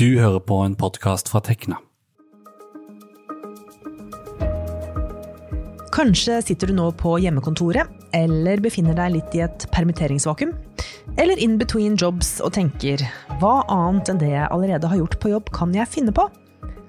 Du 0.00 0.14
hører 0.16 0.40
på 0.40 0.56
en 0.64 0.72
podkast 0.80 1.28
fra 1.28 1.42
Tekna. 1.44 1.76
Kanskje 5.92 6.38
sitter 6.40 6.70
du 6.70 6.72
nå 6.78 6.86
på 6.96 7.18
hjemmekontoret, 7.20 7.90
eller 8.16 8.62
befinner 8.64 8.96
deg 8.96 9.12
litt 9.18 9.36
i 9.36 9.42
et 9.44 9.66
permitteringsvakuum. 9.74 10.54
Eller 11.20 11.36
in 11.44 11.58
between 11.60 12.00
jobs 12.00 12.38
og 12.40 12.54
tenker 12.56 13.04
hva 13.42 13.58
annet 13.68 14.08
enn 14.08 14.24
det 14.24 14.32
jeg 14.32 14.48
allerede 14.48 14.88
har 14.88 15.02
gjort 15.02 15.20
på 15.20 15.34
jobb, 15.34 15.52
kan 15.52 15.76
jeg 15.76 15.92
finne 15.92 16.16
på? 16.16 16.30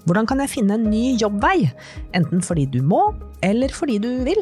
Hvordan 0.07 0.31
kan 0.31 0.39
jeg 0.45 0.55
finne 0.55 0.79
en 0.79 0.87
ny 0.87 1.17
jobbvei? 1.19 1.67
Enten 2.15 2.39
fordi 2.39 2.69
du 2.71 2.79
må, 2.79 3.09
eller 3.43 3.75
fordi 3.75 3.99
du 3.99 4.11
vil. 4.23 4.39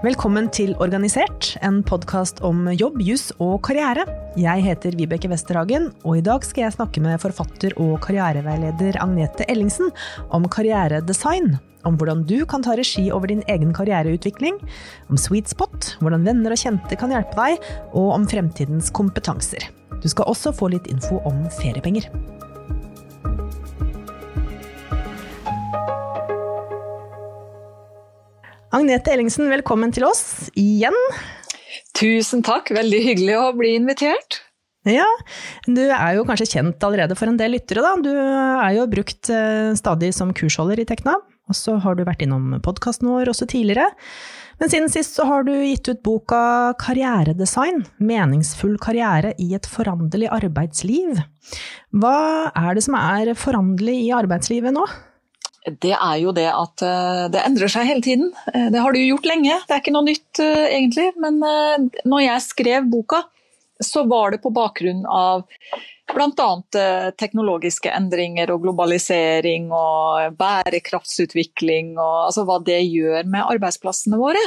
Velkommen 0.00 0.48
til 0.48 0.72
Organisert, 0.80 1.58
en 1.60 1.84
podkast 1.84 2.40
om 2.40 2.70
jobb, 2.72 3.04
juss 3.04 3.34
og 3.36 3.58
karriere. 3.68 4.08
Jeg 4.34 4.64
heter 4.64 4.96
Vibeke 4.98 5.28
Westerhagen, 5.30 5.92
og 6.02 6.16
i 6.18 6.22
dag 6.26 6.42
skal 6.42 6.64
jeg 6.64 6.74
snakke 6.74 6.98
med 6.98 7.20
forfatter 7.22 7.70
og 7.78 8.00
karriereveileder 8.02 8.96
Agnete 8.98 9.46
Ellingsen 9.46 9.92
om 10.34 10.48
karrieredesign. 10.50 11.52
Om 11.86 11.94
hvordan 12.00 12.24
du 12.26 12.40
kan 12.50 12.64
ta 12.64 12.74
regi 12.74 13.04
over 13.14 13.30
din 13.30 13.44
egen 13.46 13.70
karriereutvikling, 13.76 14.56
om 15.06 15.20
sweet 15.20 15.52
spot, 15.52 15.92
hvordan 16.02 16.26
venner 16.26 16.50
og 16.50 16.58
kjente 16.58 16.98
kan 16.98 17.14
hjelpe 17.14 17.38
deg, 17.38 17.62
og 17.94 18.08
om 18.16 18.26
fremtidens 18.26 18.90
kompetanser. 18.90 19.68
Du 20.02 20.08
skal 20.10 20.26
også 20.26 20.50
få 20.50 20.72
litt 20.74 20.90
info 20.90 21.20
om 21.30 21.44
feriepenger. 21.60 22.10
Agnete 28.74 29.14
Ellingsen, 29.14 29.46
velkommen 29.54 29.94
til 29.94 30.10
oss 30.10 30.50
igjen. 30.58 30.98
Tusen 32.04 32.42
takk, 32.44 32.68
veldig 32.76 32.98
hyggelig 33.00 33.36
å 33.40 33.52
bli 33.56 33.70
invitert. 33.78 34.42
Ja, 34.84 35.06
du 35.64 35.80
er 35.86 36.18
jo 36.18 36.26
kanskje 36.28 36.50
kjent 36.58 36.82
allerede 36.84 37.16
for 37.16 37.30
en 37.30 37.38
del 37.40 37.54
lyttere, 37.56 37.80
da. 37.80 37.94
Du 37.96 38.10
er 38.12 38.74
jo 38.76 38.84
brukt 38.92 39.30
eh, 39.32 39.70
stadig 39.78 40.10
som 40.12 40.34
kursholder 40.36 40.82
i 40.82 40.84
Tekna, 40.84 41.14
og 41.48 41.56
så 41.56 41.78
har 41.80 41.96
du 41.96 42.02
vært 42.04 42.26
innom 42.26 42.58
podkasten 42.64 43.08
vår 43.08 43.32
også 43.32 43.48
tidligere. 43.48 43.86
Men 44.60 44.70
siden 44.70 44.92
sist 44.92 45.16
så 45.16 45.24
har 45.30 45.48
du 45.48 45.54
gitt 45.56 45.88
ut 45.88 46.02
boka 46.04 46.74
Karrieredesign 46.82 47.86
meningsfull 48.04 48.76
karriere 48.82 49.32
i 49.40 49.48
et 49.56 49.66
foranderlig 49.66 50.28
arbeidsliv. 50.36 51.24
Hva 51.96 52.52
er 52.52 52.76
det 52.76 52.84
som 52.84 53.00
er 53.00 53.32
foranderlig 53.38 53.96
i 54.04 54.12
arbeidslivet 54.14 54.76
nå? 54.76 54.84
Det 55.64 55.94
er 55.96 56.16
jo 56.20 56.32
det 56.36 56.48
at 56.52 56.82
eh, 56.84 57.22
det 57.32 57.40
endrer 57.40 57.70
seg 57.72 57.88
hele 57.88 58.04
tiden. 58.04 58.32
Eh, 58.52 58.68
det 58.72 58.82
har 58.84 58.92
det 58.92 59.00
jo 59.00 59.14
gjort 59.14 59.28
lenge, 59.30 59.56
det 59.64 59.72
er 59.72 59.80
ikke 59.80 59.94
noe 59.94 60.06
nytt 60.10 60.40
eh, 60.44 60.66
egentlig. 60.76 61.06
Men 61.20 61.40
når 62.04 62.24
jeg 62.26 62.44
skrev 62.44 62.90
boka, 62.92 63.22
så 63.82 64.04
var 64.08 64.34
det 64.34 64.42
på 64.44 64.52
bakgrunn 64.54 65.02
av 65.08 65.46
bl.a. 66.12 66.48
teknologiske 67.18 67.90
endringer 67.90 68.52
og 68.52 68.60
globalisering 68.66 69.70
og 69.72 70.36
bærekraftsutvikling 70.38 71.94
og 71.96 72.28
altså 72.28 72.44
hva 72.46 72.60
det 72.62 72.82
gjør 72.84 73.24
med 73.24 73.48
arbeidsplassene 73.56 74.20
våre. 74.20 74.42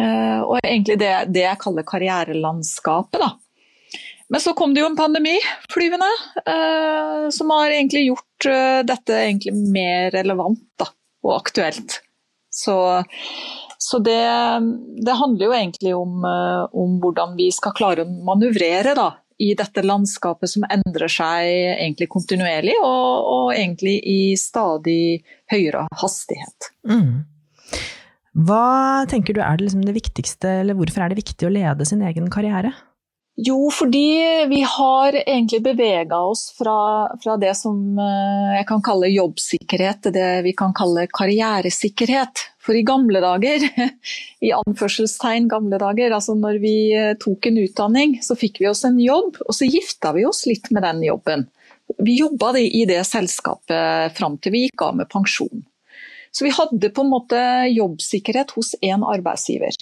Og 0.00 0.56
egentlig 0.64 0.96
det, 0.98 1.12
det 1.30 1.44
jeg 1.44 1.60
kaller 1.62 1.86
karrierelandskapet. 1.86 3.22
da. 3.22 4.00
Men 4.32 4.42
så 4.42 4.56
kom 4.58 4.74
det 4.74 4.82
jo 4.82 4.88
en 4.88 4.98
pandemi, 4.98 5.36
flyvende, 5.72 6.10
som 7.36 7.54
har 7.54 7.76
egentlig 7.76 8.08
gjort 8.08 8.25
eh, 8.44 8.82
dette 8.86 9.16
egentlig 9.22 9.54
mer 9.56 10.10
relevant 10.14 10.62
da, 10.78 10.90
og 11.24 11.36
aktuelt. 11.38 12.00
Så, 12.56 12.76
så 13.78 13.98
det, 14.00 14.20
det, 15.04 15.14
handler 15.18 15.46
jo 15.48 15.54
egentlig 15.56 15.92
om, 15.96 16.24
eh, 16.24 16.64
om, 16.72 16.98
hvordan 17.02 17.36
vi 17.36 17.50
skal 17.52 17.74
klare 17.76 18.04
å 18.04 18.18
manøvrere 18.28 18.94
da, 18.96 19.10
i 19.42 19.50
dette 19.56 19.84
landskapet 19.84 20.48
som 20.48 20.64
endrer 20.72 21.12
seg 21.12 21.50
egentlig 21.76 22.08
kontinuerlig, 22.12 22.78
og, 22.80 23.30
og 23.32 23.54
egentlig 23.56 23.98
i 24.08 24.20
stadig 24.40 25.20
høyere 25.52 25.84
hastighet. 26.00 26.70
Mm. 26.88 27.26
Hva 28.46 29.04
tenker 29.08 29.36
du 29.36 29.40
er 29.40 29.56
det, 29.56 29.68
liksom 29.68 29.84
det 29.84 29.96
viktigste, 29.96 30.60
eller 30.62 30.76
hvorfor 30.76 31.04
er 31.04 31.12
det 31.12 31.20
viktig 31.22 31.48
å 31.48 31.52
lede 31.52 31.88
sin 31.88 32.04
egen 32.04 32.28
karriere? 32.32 32.72
Jo, 33.36 33.70
fordi 33.70 34.46
vi 34.48 34.62
har 34.64 35.12
egentlig 35.12 35.58
bevega 35.62 36.16
oss 36.24 36.54
fra, 36.56 36.76
fra, 37.20 37.34
det 37.36 37.52
som 37.58 37.98
eh, 38.00 38.52
jeg 38.56 38.64
kan 38.70 38.80
kalle 38.84 39.10
jobbsikkerhet, 39.12 39.98
til 40.06 40.14
det 40.14 40.28
vi 40.46 40.54
kan 40.56 40.72
kalle 40.76 41.04
karrieresikkerhet. 41.12 42.46
For 42.64 42.78
i 42.78 42.84
gamle 42.86 43.20
dager, 43.20 43.66
i 44.46 44.54
anførselstegn 44.56 45.50
gamle 45.52 45.76
dager, 45.82 46.14
altså 46.16 46.32
når 46.38 46.60
vi 46.62 46.76
eh, 46.96 47.12
tok 47.20 47.50
en 47.50 47.60
utdanning, 47.60 48.16
så 48.24 48.38
fikk 48.40 48.62
vi 48.62 48.70
oss 48.70 48.86
en 48.88 48.96
jobb, 49.04 49.36
og 49.44 49.52
så 49.52 49.68
gifta 49.68 50.14
vi 50.16 50.24
oss 50.24 50.46
litt 50.48 50.70
med 50.72 50.86
den 50.88 51.04
jobben. 51.04 51.44
Vi 52.00 52.16
jobba 52.22 52.54
i 52.56 52.86
det 52.88 53.02
selskapet 53.06 54.16
fram 54.16 54.40
til 54.40 54.56
vi 54.56 54.64
gikk 54.64 54.86
av 54.88 54.96
med 54.96 55.10
pensjon. 55.12 55.60
Så 56.32 56.48
vi 56.48 56.56
hadde 56.56 56.88
på 56.88 57.04
en 57.04 57.12
måte 57.12 57.42
jobbsikkerhet 57.68 58.56
hos 58.56 58.72
én 58.80 59.04
arbeidsgiver. 59.04 59.76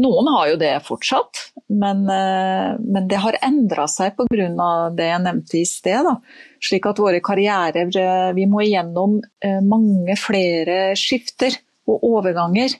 Noen 0.00 0.28
har 0.32 0.46
jo 0.48 0.56
det 0.56 0.72
fortsatt, 0.86 1.40
men, 1.68 2.06
eh, 2.08 2.78
men 2.80 3.08
det 3.10 3.18
har 3.20 3.36
endra 3.44 3.84
seg 3.90 4.16
pga. 4.16 4.90
det 4.96 5.08
jeg 5.10 5.20
nevnte 5.20 5.58
i 5.58 5.66
sted. 5.68 6.06
Da. 6.06 6.16
Slik 6.64 6.86
at 6.88 6.98
våre 7.02 7.20
karrierer 7.20 7.90
eh, 7.92 8.32
Vi 8.32 8.46
må 8.48 8.62
igjennom 8.64 9.20
eh, 9.44 9.60
mange 9.60 10.16
flere 10.16 10.94
skifter 10.96 11.58
og 11.86 12.06
overganger 12.08 12.72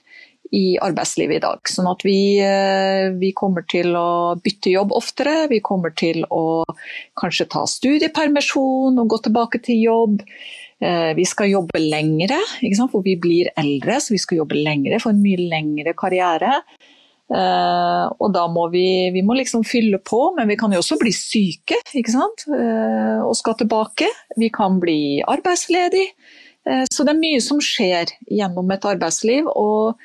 i 0.53 0.77
arbeidslivet 0.81 1.37
i 1.37 1.43
dag. 1.43 1.61
Sånn 1.69 1.89
at 1.89 2.03
vi, 2.05 2.37
vi, 3.17 3.31
kommer 3.33 3.65
til 3.65 3.95
å 3.97 4.35
bytte 4.37 4.69
jobb 4.69 4.93
oftere. 4.93 5.47
Vi 5.49 5.59
kommer 5.65 5.95
til 5.97 6.21
å 6.29 6.61
kanskje 7.17 7.47
ta 7.49 7.63
studiepermisjon 7.65 9.01
og 9.01 9.09
gå 9.09 9.17
tilbake 9.25 9.63
til 9.65 9.81
jobb. 9.81 10.21
Vi 11.17 11.25
skal 11.25 11.49
jobbe 11.49 11.81
lengre, 11.81 12.37
for 12.85 13.01
vi 13.01 13.17
blir 13.17 13.49
eldre, 13.57 13.97
så 13.97 14.13
vi 14.13 14.21
skal 14.21 14.43
jobbe 14.43 14.61
lengre, 14.61 15.01
få 15.01 15.15
en 15.15 15.23
mye 15.25 15.41
lengre 15.41 15.95
karriere. 15.97 16.59
Uh, 17.31 18.11
og 18.19 18.33
da 18.35 18.43
må 18.51 18.67
vi, 18.73 19.09
vi 19.15 19.23
må 19.25 19.37
liksom 19.37 19.63
fylle 19.65 19.97
på, 20.03 20.19
men 20.35 20.49
vi 20.51 20.57
kan 20.59 20.73
jo 20.75 20.81
også 20.83 20.99
bli 21.01 21.13
syke 21.15 21.79
ikke 21.95 22.13
sant? 22.13 22.45
Uh, 22.51 23.23
og 23.23 23.33
skal 23.39 23.57
tilbake. 23.61 24.09
Vi 24.39 24.51
kan 24.53 24.77
bli 24.83 25.23
arbeidsledig. 25.23 26.09
Uh, 26.67 26.83
så 26.91 27.07
det 27.07 27.15
er 27.15 27.23
mye 27.23 27.41
som 27.43 27.63
skjer 27.63 28.11
gjennom 28.27 28.75
et 28.75 28.87
arbeidsliv. 28.91 29.47
Og, 29.49 30.03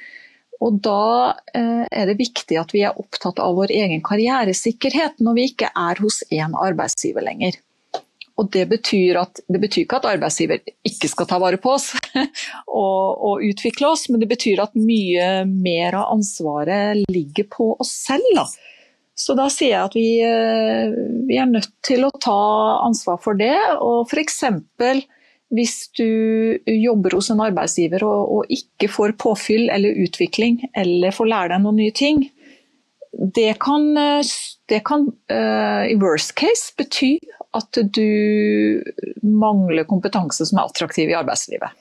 og 0.62 0.80
da 0.84 1.34
er 1.54 2.08
det 2.10 2.18
viktig 2.18 2.58
at 2.58 2.72
vi 2.74 2.82
er 2.86 2.96
opptatt 2.98 3.42
av 3.42 3.58
vår 3.58 3.74
egen 3.74 4.02
karrieresikkerhet 4.04 5.20
når 5.22 5.36
vi 5.36 5.48
ikke 5.52 5.70
er 5.70 6.02
hos 6.02 6.22
én 6.34 6.56
arbeidsgiver 6.58 7.26
lenger. 7.26 7.58
Og 8.38 8.50
det 8.54 8.68
betyr, 8.70 9.18
at, 9.18 9.40
det 9.50 9.60
betyr, 9.60 9.82
ikke 9.82 9.98
at 9.98 10.08
arbeidsgiver 10.12 10.62
ikke 10.86 11.10
skal 11.10 11.26
ta 11.26 11.40
vare 11.42 11.58
på 11.58 11.72
oss 11.74 11.90
og, 12.22 13.02
og, 13.18 13.42
utvikle 13.42 13.90
oss, 13.90 14.06
men 14.12 14.22
det 14.22 14.30
betyr 14.30 14.62
at 14.62 14.78
mye 14.78 15.42
mer 15.48 15.98
av 15.98 16.14
ansvaret 16.14 17.02
ligger 17.10 17.48
på 17.50 17.72
oss 17.82 17.90
selv. 18.06 18.28
Da. 18.38 18.46
Så 19.18 19.34
da 19.34 19.48
sier 19.50 19.74
jeg 19.74 19.88
at 19.88 19.96
vi, 19.98 20.08
eh, 20.22 20.94
vi, 21.26 21.38
er 21.40 21.50
nødt 21.50 21.72
til 21.86 22.06
å 22.06 22.14
ta 22.22 22.38
ansvar 22.86 23.18
for 23.22 23.38
det. 23.38 23.56
Og 23.82 24.06
f.eks. 24.06 24.44
hvis 25.58 25.76
du 25.98 26.06
jobber 26.70 27.18
hos 27.18 27.32
en 27.34 27.42
arbeidsgiver 27.42 28.06
og, 28.06 28.36
og, 28.36 28.52
ikke 28.54 28.90
får 28.94 29.16
påfyll 29.18 29.66
eller 29.74 29.98
utvikling, 30.04 30.62
eller 30.78 31.16
får 31.16 31.32
lære 31.34 31.56
deg 31.56 31.66
noen 31.66 31.82
nye 31.82 31.96
ting, 31.96 32.28
det 33.34 33.56
kan, 33.64 33.90
eh, 33.98 34.30
det 34.70 34.84
kan 34.86 35.08
uh, 35.32 35.82
i 35.88 35.96
worst 35.98 36.36
case 36.38 36.70
bety 36.78 37.16
at 37.58 37.80
du 37.94 38.82
mangler 39.22 39.88
kompetanse 39.88 40.46
som 40.48 40.60
er 40.60 40.68
attraktiv 40.70 41.10
i 41.10 41.16
arbeidslivet. 41.18 41.74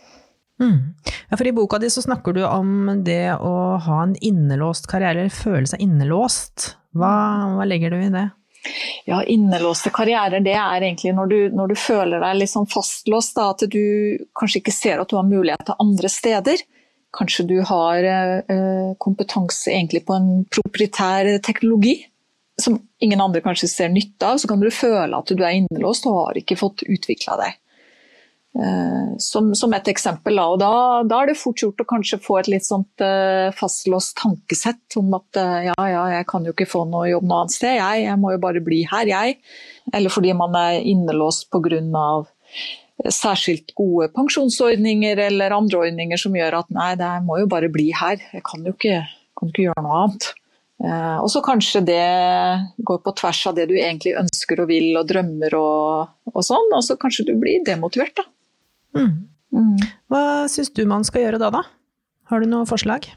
Mm. 0.61 0.95
Ja, 1.29 1.37
for 1.37 1.47
I 1.47 1.53
boka 1.53 1.77
di 1.77 1.89
så 1.93 2.01
snakker 2.01 2.33
du 2.33 2.41
om 2.45 3.03
det 3.05 3.35
å 3.35 3.77
ha 3.77 4.01
en 4.03 4.15
innelåst 4.21 4.89
karriere, 4.89 5.27
eller 5.27 5.33
føle 5.33 5.69
seg 5.69 5.83
innelåst. 5.85 6.73
Hva, 6.97 7.13
hva 7.57 7.67
legger 7.69 7.93
du 7.93 8.01
i 8.01 8.13
det? 8.13 8.27
Ja, 9.05 9.21
Innelåste 9.23 9.91
karrierer 9.95 10.41
det 10.43 10.55
er 10.59 10.81
egentlig 10.81 11.13
når 11.15 11.29
du, 11.31 11.37
når 11.55 11.71
du 11.71 11.77
føler 11.79 12.19
deg 12.23 12.41
litt 12.41 12.51
sånn 12.51 12.67
fastlåst. 12.67 13.37
Da, 13.37 13.51
at 13.53 13.63
du 13.71 14.17
kanskje 14.37 14.63
ikke 14.63 14.75
ser 14.75 14.99
at 15.01 15.11
du 15.11 15.15
har 15.19 15.27
mulighet 15.27 15.63
til 15.69 15.79
andre 15.83 16.11
steder. 16.11 16.63
Kanskje 17.15 17.47
du 17.47 17.55
har 17.69 18.03
eh, 18.03 18.89
kompetanse 18.99 19.71
egentlig 19.71 20.03
på 20.09 20.17
en 20.17 20.31
proprietær 20.51 21.29
teknologi 21.45 22.01
som 22.61 22.79
ingen 23.03 23.21
andre 23.21 23.43
kanskje 23.45 23.69
ser 23.69 23.93
nytte 23.93 24.25
av, 24.25 24.41
så 24.41 24.49
kan 24.49 24.61
du 24.61 24.69
føle 24.73 25.13
at 25.13 25.29
du 25.29 25.43
er 25.43 25.59
innelåst 25.59 26.07
og 26.09 26.19
har 26.23 26.39
ikke 26.41 26.57
fått 26.59 26.85
utvikla 26.87 27.37
deg. 27.43 27.57
Eh, 28.57 29.17
som, 29.17 29.51
som, 29.55 29.73
et 29.75 29.89
eksempel. 29.91 30.39
Og 30.41 30.57
da, 30.61 30.71
da, 31.05 31.19
er 31.21 31.29
det 31.29 31.37
fort 31.37 31.61
gjort 31.61 31.83
å 31.83 31.87
kanskje 31.89 32.17
få 32.23 32.39
et 32.39 32.49
litt 32.49 32.65
sånt 32.65 33.03
uh, 33.03 33.53
fastlåst 33.53 34.15
tankesett 34.17 34.97
om 34.97 35.13
at 35.13 35.37
uh, 35.37 35.59
ja, 35.67 35.75
ja, 35.91 36.05
jeg 36.15 36.27
kan 36.31 36.47
jo 36.47 36.55
ikke 36.55 36.69
få 36.69 36.81
noe 36.89 37.05
jobb 37.11 37.27
noe 37.27 37.43
annet 37.43 37.53
sted, 37.53 37.75
jeg, 37.77 38.07
jeg 38.07 38.21
må 38.21 38.33
jo 38.33 38.41
bare 38.47 38.63
bli 38.65 38.81
her, 38.89 39.11
jeg. 39.11 39.37
Eller 39.93 40.13
fordi 40.13 40.33
man 40.37 40.57
er 40.57 40.79
innelåst 40.81 41.51
pga. 41.53 42.25
særskilt 43.13 43.75
gode 43.77 44.09
pensjonsordninger 44.15 45.19
eller 45.27 45.53
andre 45.53 45.83
ordninger 45.85 46.17
som 46.17 46.33
gjør 46.33 46.63
at 46.63 46.73
nei, 46.73 46.95
jeg 46.97 47.25
må 47.27 47.37
jo 47.43 47.51
bare 47.51 47.69
bli 47.69 47.91
her, 47.93 48.17
jeg 48.33 48.41
kan 48.47 48.65
jo 48.65 48.73
ikke, 48.73 49.03
kan 49.37 49.53
ikke 49.53 49.67
gjøre 49.69 49.85
noe 49.85 50.01
annet. 50.01 50.31
Eh, 50.83 51.17
og 51.17 51.29
så 51.33 51.41
kanskje 51.41 51.81
det 51.87 52.03
går 52.85 52.99
på 53.05 53.13
tvers 53.17 53.39
av 53.49 53.55
det 53.57 53.65
du 53.71 53.77
egentlig 53.79 54.13
ønsker 54.19 54.61
og 54.61 54.69
vil 54.69 54.91
og 54.99 55.07
drømmer 55.09 55.55
og, 55.57 56.11
og 56.33 56.45
sånn, 56.45 56.69
og 56.77 56.83
så 56.85 56.99
kanskje 57.01 57.31
du 57.31 57.33
blir 57.41 57.63
demotivert, 57.65 58.13
da. 58.19 58.27
Mm. 58.97 59.15
Mm. 59.57 59.73
Hva 60.11 60.21
syns 60.51 60.69
du 60.75 60.83
man 60.89 61.05
skal 61.07 61.25
gjøre 61.25 61.41
da, 61.41 61.49
da? 61.59 61.63
Har 62.27 62.43
du 62.43 62.49
noen 62.51 62.67
forslag? 62.67 63.07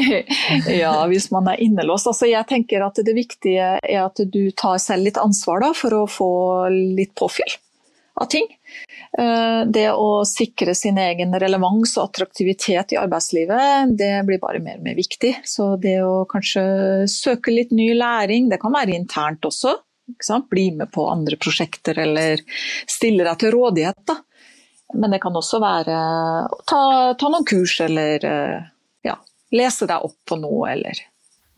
ja, 0.82 0.92
hvis 1.08 1.30
man 1.32 1.48
er 1.48 1.60
innelåst. 1.64 2.10
Altså, 2.10 2.28
jeg 2.28 2.44
tenker 2.50 2.84
at 2.84 3.00
det 3.00 3.14
viktige 3.16 3.78
er 3.80 4.00
at 4.02 4.20
du 4.28 4.42
tar 4.52 4.76
selv 4.82 5.08
litt 5.08 5.20
ansvar 5.20 5.62
da, 5.64 5.70
for 5.76 5.96
å 5.96 6.02
få 6.10 6.32
litt 6.70 7.14
påfyll 7.18 7.56
av 8.20 8.28
ting. 8.34 8.44
Eh, 9.18 9.62
det 9.68 9.88
å 9.92 10.24
sikre 10.24 10.74
sin 10.74 10.98
egen 10.98 11.34
relevans 11.36 11.96
og 11.98 12.08
attraktivitet 12.08 12.94
i 12.94 13.00
arbeidslivet, 13.00 13.92
det 13.98 14.14
blir 14.28 14.40
bare 14.40 14.62
mer 14.64 14.80
og 14.80 14.86
mer 14.86 14.96
viktig. 14.96 15.34
Så 15.44 15.74
det 15.82 15.98
å 16.04 16.24
kanskje 16.30 16.64
søke 17.12 17.52
litt 17.52 17.74
ny 17.76 17.92
læring, 17.98 18.48
det 18.48 18.60
kan 18.62 18.74
være 18.74 18.96
internt 18.96 19.44
også. 19.48 19.76
Bli 20.50 20.70
med 20.76 20.90
på 20.92 21.06
andre 21.08 21.38
prosjekter 21.40 21.98
eller 22.02 22.40
stille 22.90 23.24
deg 23.24 23.38
til 23.40 23.54
rådighet. 23.54 24.00
Da. 24.08 24.18
Men 24.94 25.14
det 25.14 25.22
kan 25.22 25.36
også 25.36 25.60
være 25.62 25.96
å 26.48 26.60
ta, 26.68 26.82
ta 27.18 27.32
noen 27.32 27.46
kurs 27.48 27.78
eller 27.84 28.24
eh, 28.28 28.58
ja, 29.06 29.16
lese 29.54 29.88
deg 29.88 30.04
opp 30.08 30.18
på 30.28 30.40
noe 30.40 30.72
eller 30.72 31.04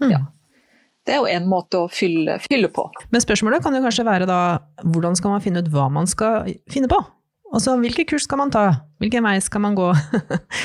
mm. 0.02 0.10
ja. 0.10 0.20
Det 1.04 1.12
er 1.12 1.20
jo 1.20 1.28
en 1.28 1.48
måte 1.48 1.82
å 1.84 1.88
fylle, 1.92 2.38
fylle, 2.46 2.70
på. 2.72 2.86
Men 3.12 3.20
spørsmålet 3.20 3.64
kan 3.64 3.76
jo 3.76 3.82
kanskje 3.84 4.06
være 4.08 4.28
da, 4.28 4.38
hvordan 4.88 5.18
skal 5.18 5.34
man 5.34 5.44
finne 5.44 5.60
ut 5.60 5.68
hva 5.72 5.90
man 5.92 6.08
skal 6.08 6.48
finne 6.72 6.88
på? 6.88 7.00
Altså, 7.54 7.76
hvilke 7.78 8.06
kurs 8.08 8.24
skal 8.24 8.40
man 8.40 8.52
ta? 8.54 8.64
Hvilken 9.02 9.26
vei 9.26 9.36
skal 9.44 9.62
man 9.62 9.76
gå? 9.78 9.90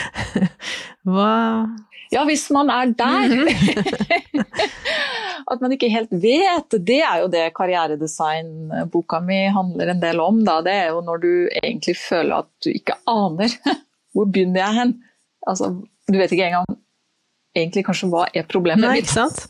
hva 1.10 1.34
Ja, 2.10 2.24
hvis 2.26 2.48
man 2.56 2.72
er 2.74 2.96
der! 2.98 3.36
Mhm. 3.36 4.46
At 5.52 5.62
man 5.64 5.74
ikke 5.74 5.90
helt 5.90 6.12
vet. 6.14 6.76
Det 6.86 7.00
er 7.02 7.24
jo 7.24 7.30
det 7.34 7.48
karrieredesign-boka 7.58 9.18
mi 9.26 9.40
handler 9.50 9.92
en 9.92 10.02
del 10.02 10.20
om. 10.22 10.44
Da. 10.46 10.60
Det 10.66 10.76
er 10.76 10.92
jo 10.94 11.00
når 11.06 11.24
du 11.24 11.32
egentlig 11.64 11.96
føler 11.98 12.44
at 12.44 12.50
du 12.62 12.70
ikke 12.70 12.98
aner. 13.10 13.56
Hvor 14.14 14.30
begynner 14.30 14.62
jeg 14.62 14.78
hen? 14.78 14.94
Altså, 15.50 15.72
du 16.10 16.18
vet 16.20 16.32
ikke 16.36 16.52
engang 16.52 16.78
egentlig 17.58 17.86
kanskje 17.88 18.10
hva 18.12 18.26
er 18.36 18.46
problemet 18.50 18.86
Nei, 18.86 19.00
mitt. 19.00 19.10
Ikke 19.10 19.28
sant? 19.30 19.46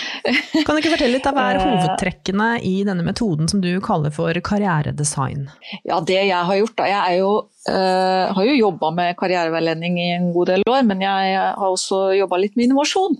Kan 0.66 0.76
du 0.76 0.80
ikke 0.82 0.92
fortelle 0.92 1.16
litt 1.16 1.26
av 1.28 1.36
hva 1.36 1.46
er 1.50 1.58
eh. 1.58 1.64
hovedtrekkene 1.64 2.48
i 2.66 2.74
denne 2.86 3.04
metoden 3.06 3.48
som 3.50 3.62
du 3.64 3.70
kaller 3.84 4.12
for 4.14 4.36
karrieredesign? 4.46 5.48
Ja, 5.88 6.00
det 6.04 6.20
jeg 6.20 6.46
har 6.50 6.60
gjort 6.60 6.76
da, 6.78 6.88
Jeg 6.90 7.20
jo, 7.22 7.32
uh, 7.70 8.30
har 8.36 8.50
jo 8.50 8.58
jobba 8.58 8.92
med 8.96 9.18
karriereveiledning 9.20 9.98
i 10.00 10.10
en 10.18 10.30
god 10.36 10.54
del 10.54 10.66
år, 10.68 10.84
men 10.86 11.02
jeg 11.04 11.34
har 11.40 11.66
også 11.66 12.10
jobba 12.18 12.40
litt 12.42 12.58
med 12.58 12.68
innovasjon. 12.68 13.18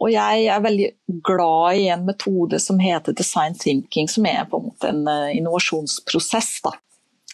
Og 0.00 0.08
jeg 0.08 0.46
er 0.48 0.62
veldig 0.64 0.92
glad 1.26 1.76
i 1.76 1.90
en 1.92 2.06
metode 2.08 2.60
som 2.62 2.78
heter 2.80 3.12
design 3.16 3.58
thinking, 3.58 4.08
som 4.08 4.24
er 4.30 4.46
på 4.48 4.56
en 4.56 4.70
måte 4.70 4.88
en 4.88 5.02
eh, 5.10 5.34
innovasjonsprosess. 5.36 6.54
da 6.64 6.72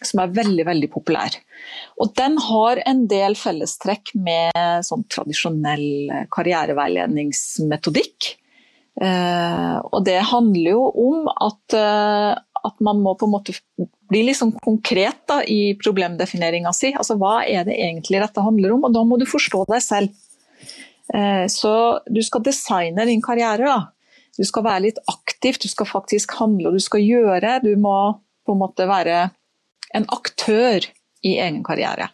som 0.04 0.20
er 0.20 0.34
veldig 0.36 0.66
veldig 0.68 0.90
populær. 0.92 1.32
Og 2.02 2.12
den 2.18 2.36
har 2.42 2.82
en 2.84 3.06
del 3.08 3.34
fellestrekk 3.38 4.10
med 4.20 4.52
sånn 4.84 5.04
tradisjonell 5.12 6.26
karriereveiledningsmetodikk. 6.34 8.36
Eh, 8.96 9.76
og 9.92 10.04
det 10.08 10.22
handler 10.30 10.70
jo 10.70 10.84
om 10.88 11.26
at, 11.28 11.74
eh, 11.76 12.32
at, 12.36 12.76
man 12.80 13.02
må 13.04 13.12
på 13.20 13.26
en 13.26 13.34
måte 13.34 13.52
bli 14.08 14.22
liksom 14.24 14.54
konkret 14.64 15.26
da, 15.28 15.42
i 15.44 15.76
problemdefineringa 15.80 16.72
si. 16.76 16.94
Altså 16.96 17.18
hva 17.20 17.42
er 17.44 17.66
det 17.68 17.76
egentlig 17.76 18.22
dette 18.22 18.44
handler 18.44 18.76
om, 18.76 18.86
og 18.88 18.94
da 18.96 19.02
må 19.04 19.18
du 19.20 19.26
forstå 19.28 19.66
deg 19.72 19.84
selv. 19.84 20.08
Eh, 21.12 21.44
så 21.52 21.74
du 22.08 22.22
skal 22.24 22.44
designe 22.46 23.08
din 23.08 23.24
karriere. 23.24 23.68
da. 23.68 23.80
Du 24.36 24.44
skal 24.44 24.64
være 24.64 24.86
litt 24.88 25.00
aktiv, 25.08 25.56
du 25.60 25.68
skal 25.68 25.88
faktisk 25.88 26.32
handle 26.40 26.68
og 26.68 26.76
du 26.76 26.84
skal 26.84 27.04
gjøre. 27.04 27.60
Du 27.64 27.72
må 27.80 27.96
på 28.46 28.54
en 28.54 28.62
måte 28.62 28.86
være 28.88 29.30
en 29.94 30.06
aktør 30.14 30.86
i 31.26 31.36
egen 31.42 31.62
karriere. 31.66 32.10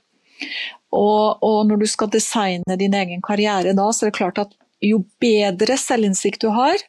Og, 0.93 1.39
og, 1.41 1.63
når 1.69 1.83
du 1.83 1.87
skal 1.89 2.11
designe 2.13 2.77
din 2.77 2.95
egen 2.95 3.23
karriere 3.25 3.73
da, 3.77 3.89
så 3.93 4.07
er 4.07 4.13
det 4.13 4.19
klart 4.19 4.41
at 4.43 4.57
jo 4.83 5.01
bedre 5.23 5.79
selvinnsikt 5.79 6.43
du 6.43 6.51
har, 6.53 6.83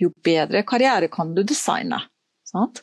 jo 0.00 0.12
bedre 0.24 0.62
karriere 0.68 1.10
kan 1.12 1.34
du 1.36 1.42
designe. 1.44 2.00
Sant? 2.46 2.82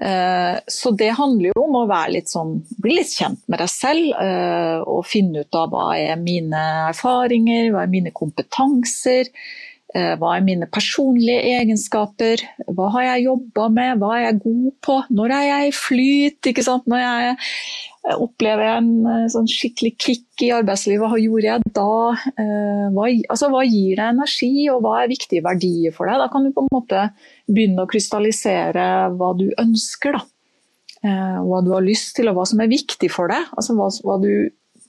Eh, 0.00 0.58
så 0.66 0.90
det 0.96 1.10
handler 1.18 1.50
jo 1.50 1.64
om 1.66 1.76
å 1.82 1.86
litt 2.08 2.30
sånn, 2.30 2.54
bli 2.80 2.96
litt 3.00 3.12
kjent 3.12 3.42
med 3.52 3.60
deg 3.60 3.68
selv 3.68 4.14
eh, 4.22 4.78
og 4.80 5.04
finne 5.06 5.44
ut 5.44 5.58
av 5.58 5.68
hva 5.74 5.90
er 5.98 6.16
mine 6.20 6.62
erfaringer, 6.88 7.68
hva 7.74 7.84
er 7.84 7.92
mine 7.92 8.14
kompetanser, 8.16 9.28
hva 9.90 10.36
er 10.36 10.44
mine 10.46 10.68
personlige 10.70 11.40
egenskaper? 11.58 12.44
Hva 12.70 12.90
har 12.94 13.08
jeg 13.08 13.24
jobba 13.24 13.64
med? 13.74 13.98
Hva 13.98 14.10
er 14.14 14.24
jeg 14.28 14.42
god 14.44 14.68
på? 14.86 14.98
Når 15.18 15.34
er 15.34 15.46
jeg 15.48 15.70
i 15.70 15.72
flyt? 15.74 16.50
Når 16.86 17.02
jeg 17.02 17.38
opplever 18.08 18.64
en 18.78 18.90
eh, 19.04 19.26
sånn 19.32 19.48
skikkelig 19.50 19.92
kick 20.00 20.44
i 20.46 20.50
arbeidslivet, 20.56 21.04
hva 21.04 21.18
gjorde 21.20 21.48
jeg 21.48 21.72
da? 21.76 21.96
Eh, 22.32 22.86
hva, 22.94 23.08
altså, 23.32 23.50
hva, 23.52 23.64
gir 23.66 23.98
deg 23.98 24.14
energi, 24.14 24.52
og 24.72 24.84
hva 24.84 24.94
er 25.02 25.12
viktige 25.12 25.44
verdier 25.44 25.94
for 25.96 26.08
deg? 26.08 26.20
Da 26.22 26.28
kan 26.32 26.46
du 26.46 26.52
på 26.56 26.64
en 26.64 26.72
måte 26.72 27.06
begynne 27.50 27.84
å 27.84 27.90
krystallisere 27.90 28.86
hva 29.18 29.32
du 29.38 29.50
ønsker. 29.60 30.16
Da. 30.16 30.24
Hva 31.00 31.62
du 31.64 31.70
har 31.72 31.84
lyst 31.84 32.12
til, 32.18 32.28
og 32.28 32.36
hva 32.36 32.46
som 32.48 32.60
er 32.60 32.68
viktig 32.72 33.08
for 33.12 33.32
deg. 33.32 33.46
Altså, 33.56 33.76
hva, 33.76 33.88
hva 34.04 34.18
du 34.20 34.32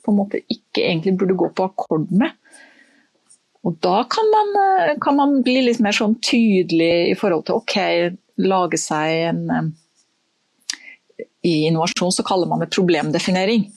på 0.01 0.11
en 0.11 0.17
måte 0.17 0.41
ikke 0.49 0.83
egentlig 0.83 1.17
burde 1.19 1.37
gå 1.39 1.51
på 1.55 1.67
akkord 1.67 2.09
med. 2.15 2.33
Og 3.67 3.77
da 3.83 4.03
kan 4.09 4.29
man, 4.33 4.55
eh, 4.61 4.95
kan 5.01 5.15
man, 5.15 5.41
bli 5.45 5.61
litt 5.67 5.81
mer 5.83 5.93
sånn 5.93 6.17
tydelig 6.23 7.11
i 7.11 7.17
forhold 7.17 7.45
til 7.47 7.59
OK, 7.59 7.77
lage 8.41 8.79
seg 8.81 9.27
en 9.29 9.43
eh, 9.53 9.69
I 11.45 11.53
innovasjon 11.69 12.13
så 12.13 12.25
kaller 12.25 12.49
man 12.49 12.61
det 12.61 12.71
problemdefinering. 12.73 13.67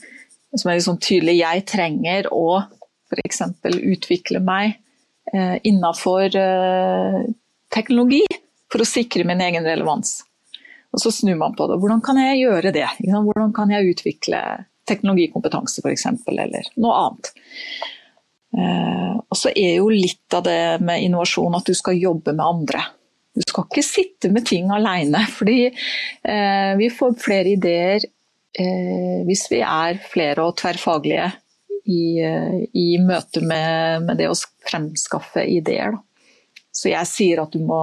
Som 0.55 0.71
er 0.71 0.81
sånn 0.85 1.01
tydelig. 1.03 1.41
Jeg 1.41 1.65
trenger 1.69 2.29
å 2.33 2.63
f.eks. 3.11 3.41
utvikle 3.65 4.41
meg 4.45 4.77
eh, 5.33 5.57
innafor 5.67 6.37
eh, 6.39 7.25
teknologi 7.75 8.23
for 8.73 8.85
å 8.85 8.89
sikre 8.89 9.27
min 9.29 9.43
egen 9.45 9.67
relevans. 9.67 10.23
Og 10.95 11.03
så 11.03 11.11
snur 11.11 11.37
man 11.41 11.57
på 11.59 11.67
det. 11.69 11.81
Hvordan 11.83 12.05
kan 12.05 12.21
jeg 12.21 12.45
gjøre 12.45 12.73
det? 12.75 12.87
Hvordan 13.03 13.53
kan 13.57 13.73
jeg 13.75 13.95
utvikle 13.95 14.41
teknologikompetanse 14.89 15.83
f.eks., 15.83 16.07
eller 16.29 16.69
noe 16.81 16.97
annet. 17.01 17.31
Eh, 18.55 19.15
og 19.19 19.39
så 19.39 19.51
er 19.51 19.79
jo 19.81 19.89
litt 19.91 20.35
av 20.37 20.45
det 20.47 20.79
med 20.85 21.03
innovasjon 21.03 21.57
at 21.59 21.67
du 21.67 21.75
skal 21.77 21.99
jobbe 21.99 22.35
med 22.37 22.45
andre. 22.45 22.85
Du 23.35 23.43
skal 23.43 23.67
ikke 23.67 23.83
sitte 23.83 24.31
med 24.31 24.47
ting 24.47 24.71
alene, 24.73 25.25
fordi 25.39 25.59
eh, 25.71 26.75
vi 26.79 26.91
får 26.95 27.17
flere 27.23 27.57
ideer 27.57 28.05
eh, 28.05 29.25
hvis 29.27 29.49
vi 29.51 29.65
er 29.67 29.99
flere 30.11 30.47
og 30.47 30.59
tverrfaglige 30.61 31.33
i, 31.85 32.17
i 32.81 32.87
møte 32.97 33.43
med, 33.45 34.07
med, 34.07 34.17
det 34.17 34.31
å 34.31 34.39
fremskaffe 34.65 35.43
ideer. 35.53 35.99
Så 36.73 36.89
jeg 36.89 37.11
sier 37.11 37.43
at 37.43 37.53
du 37.53 37.61
må, 37.61 37.83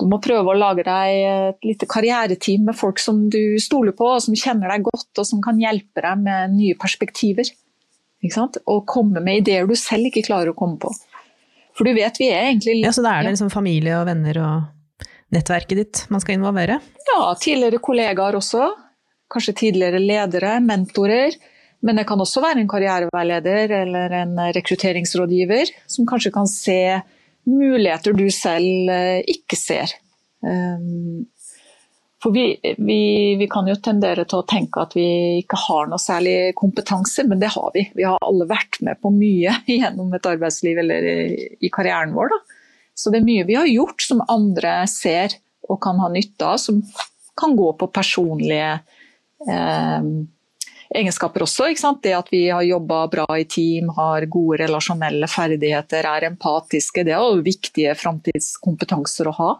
du 0.00 0.06
må 0.08 0.16
prøve 0.24 0.54
å 0.54 0.56
lage 0.56 0.86
deg 0.86 1.18
et 1.26 1.68
lite 1.68 1.88
karriereteam 1.92 2.70
med 2.70 2.78
folk 2.78 3.02
som 3.02 3.26
du 3.28 3.58
stoler 3.60 3.92
på, 3.98 4.14
og 4.14 4.24
som 4.24 4.38
kjenner 4.38 4.72
deg 4.72 4.86
godt 4.88 5.20
og 5.20 5.28
som 5.28 5.44
kan 5.44 5.60
hjelpe 5.60 6.00
deg 6.06 6.24
med 6.24 6.56
nye 6.56 6.78
perspektiver. 6.80 7.52
Og 8.70 8.84
komme 8.86 9.22
med 9.24 9.42
ideer 9.42 9.66
du 9.66 9.74
selv 9.78 10.10
ikke 10.10 10.24
klarer 10.28 10.52
å 10.52 10.58
komme 10.58 10.78
på. 10.82 10.92
For 11.76 11.88
du 11.88 11.94
vet, 11.96 12.18
vi 12.20 12.28
er 12.30 12.50
egentlig 12.50 12.78
litt 12.78 12.86
Ja, 12.86 12.92
Så 12.94 13.04
da 13.04 13.16
er 13.16 13.24
det 13.24 13.34
liksom 13.34 13.52
familie 13.52 13.96
og 13.98 14.06
venner 14.06 14.38
og 14.42 15.06
nettverket 15.32 15.78
ditt 15.78 16.02
man 16.12 16.20
skal 16.22 16.36
involvere? 16.36 16.78
Ja, 17.08 17.22
tidligere 17.40 17.80
kollegaer 17.82 18.36
også. 18.36 18.68
Kanskje 19.32 19.56
tidligere 19.62 20.02
ledere, 20.02 20.58
mentorer. 20.60 21.38
Men 21.82 21.98
det 21.98 22.06
kan 22.06 22.20
også 22.22 22.42
være 22.44 22.62
en 22.62 22.70
karriereveileder 22.70 23.72
eller 23.80 24.14
en 24.20 24.36
rekrutteringsrådgiver 24.54 25.72
som 25.90 26.06
kanskje 26.06 26.34
kan 26.34 26.46
se 26.46 27.00
muligheter 27.48 28.14
du 28.14 28.28
selv 28.30 28.92
eh, 28.92 29.24
ikke 29.26 29.58
ser. 29.58 29.96
For 32.22 32.30
vi, 32.30 32.74
vi, 32.78 33.00
vi, 33.34 33.46
kan 33.50 33.66
jo 33.66 33.74
tendere 33.82 34.22
til 34.30 34.38
å 34.38 34.46
tenke 34.46 34.84
at 34.84 34.94
vi 34.94 35.06
ikke 35.40 35.58
har 35.64 35.88
noe 35.90 35.98
særlig 35.98 36.52
kompetanse, 36.58 37.24
men 37.26 37.40
det 37.42 37.50
har 37.50 37.72
vi. 37.74 37.88
Vi 37.98 38.06
har 38.06 38.22
alle 38.22 38.46
vært 38.50 38.78
med 38.86 39.00
på 39.02 39.10
mye 39.14 39.56
gjennom 39.66 40.12
et 40.14 40.28
arbeidsliv 40.30 40.78
eller 40.84 41.08
i 41.58 41.72
karrieren 41.74 42.14
vår. 42.14 42.30
Da. 42.30 42.60
Så 42.94 43.10
det 43.10 43.22
er 43.22 43.26
mye 43.26 43.48
vi 43.48 43.58
har 43.58 43.66
gjort 43.66 44.06
som 44.06 44.22
andre 44.30 44.82
ser 44.90 45.34
og 45.70 45.80
kan 45.82 45.98
ha 46.02 46.10
nytte 46.12 46.46
av, 46.46 46.60
som 46.62 46.78
kan 47.38 47.56
gå 47.56 47.72
på 47.80 47.88
personlige 47.90 48.70
eh, 49.50 50.08
egenskaper 50.94 51.42
også. 51.42 51.72
Det 52.04 52.14
at 52.14 52.30
vi 52.30 52.44
har 52.50 52.62
jobba 52.62 53.06
bra 53.10 53.26
i 53.38 53.48
team, 53.50 53.90
har 53.96 54.28
gode 54.30 54.60
relasjonelle 54.62 55.26
ferdigheter, 55.30 56.06
er 56.06 56.28
empatiske. 56.30 57.02
Det 57.02 57.16
er 57.16 57.24
jo 57.24 57.42
viktige 57.42 57.96
framtidskompetanser 57.98 59.30
å 59.30 59.40
ha 59.40 59.54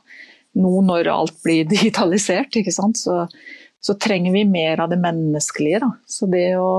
nå 0.59 0.73
når 0.87 1.11
alt 1.13 1.39
blir 1.45 1.69
digitalisert, 1.75 2.57
så, 2.99 3.27
så, 3.81 3.95
trenger 3.95 4.33
vi 4.33 4.45
mer 4.49 4.85
av 4.85 4.93
det 4.93 5.01
menneskelige. 5.03 5.83
Da. 5.85 5.93
Så 6.07 6.29
det 6.33 6.49
å, 6.61 6.73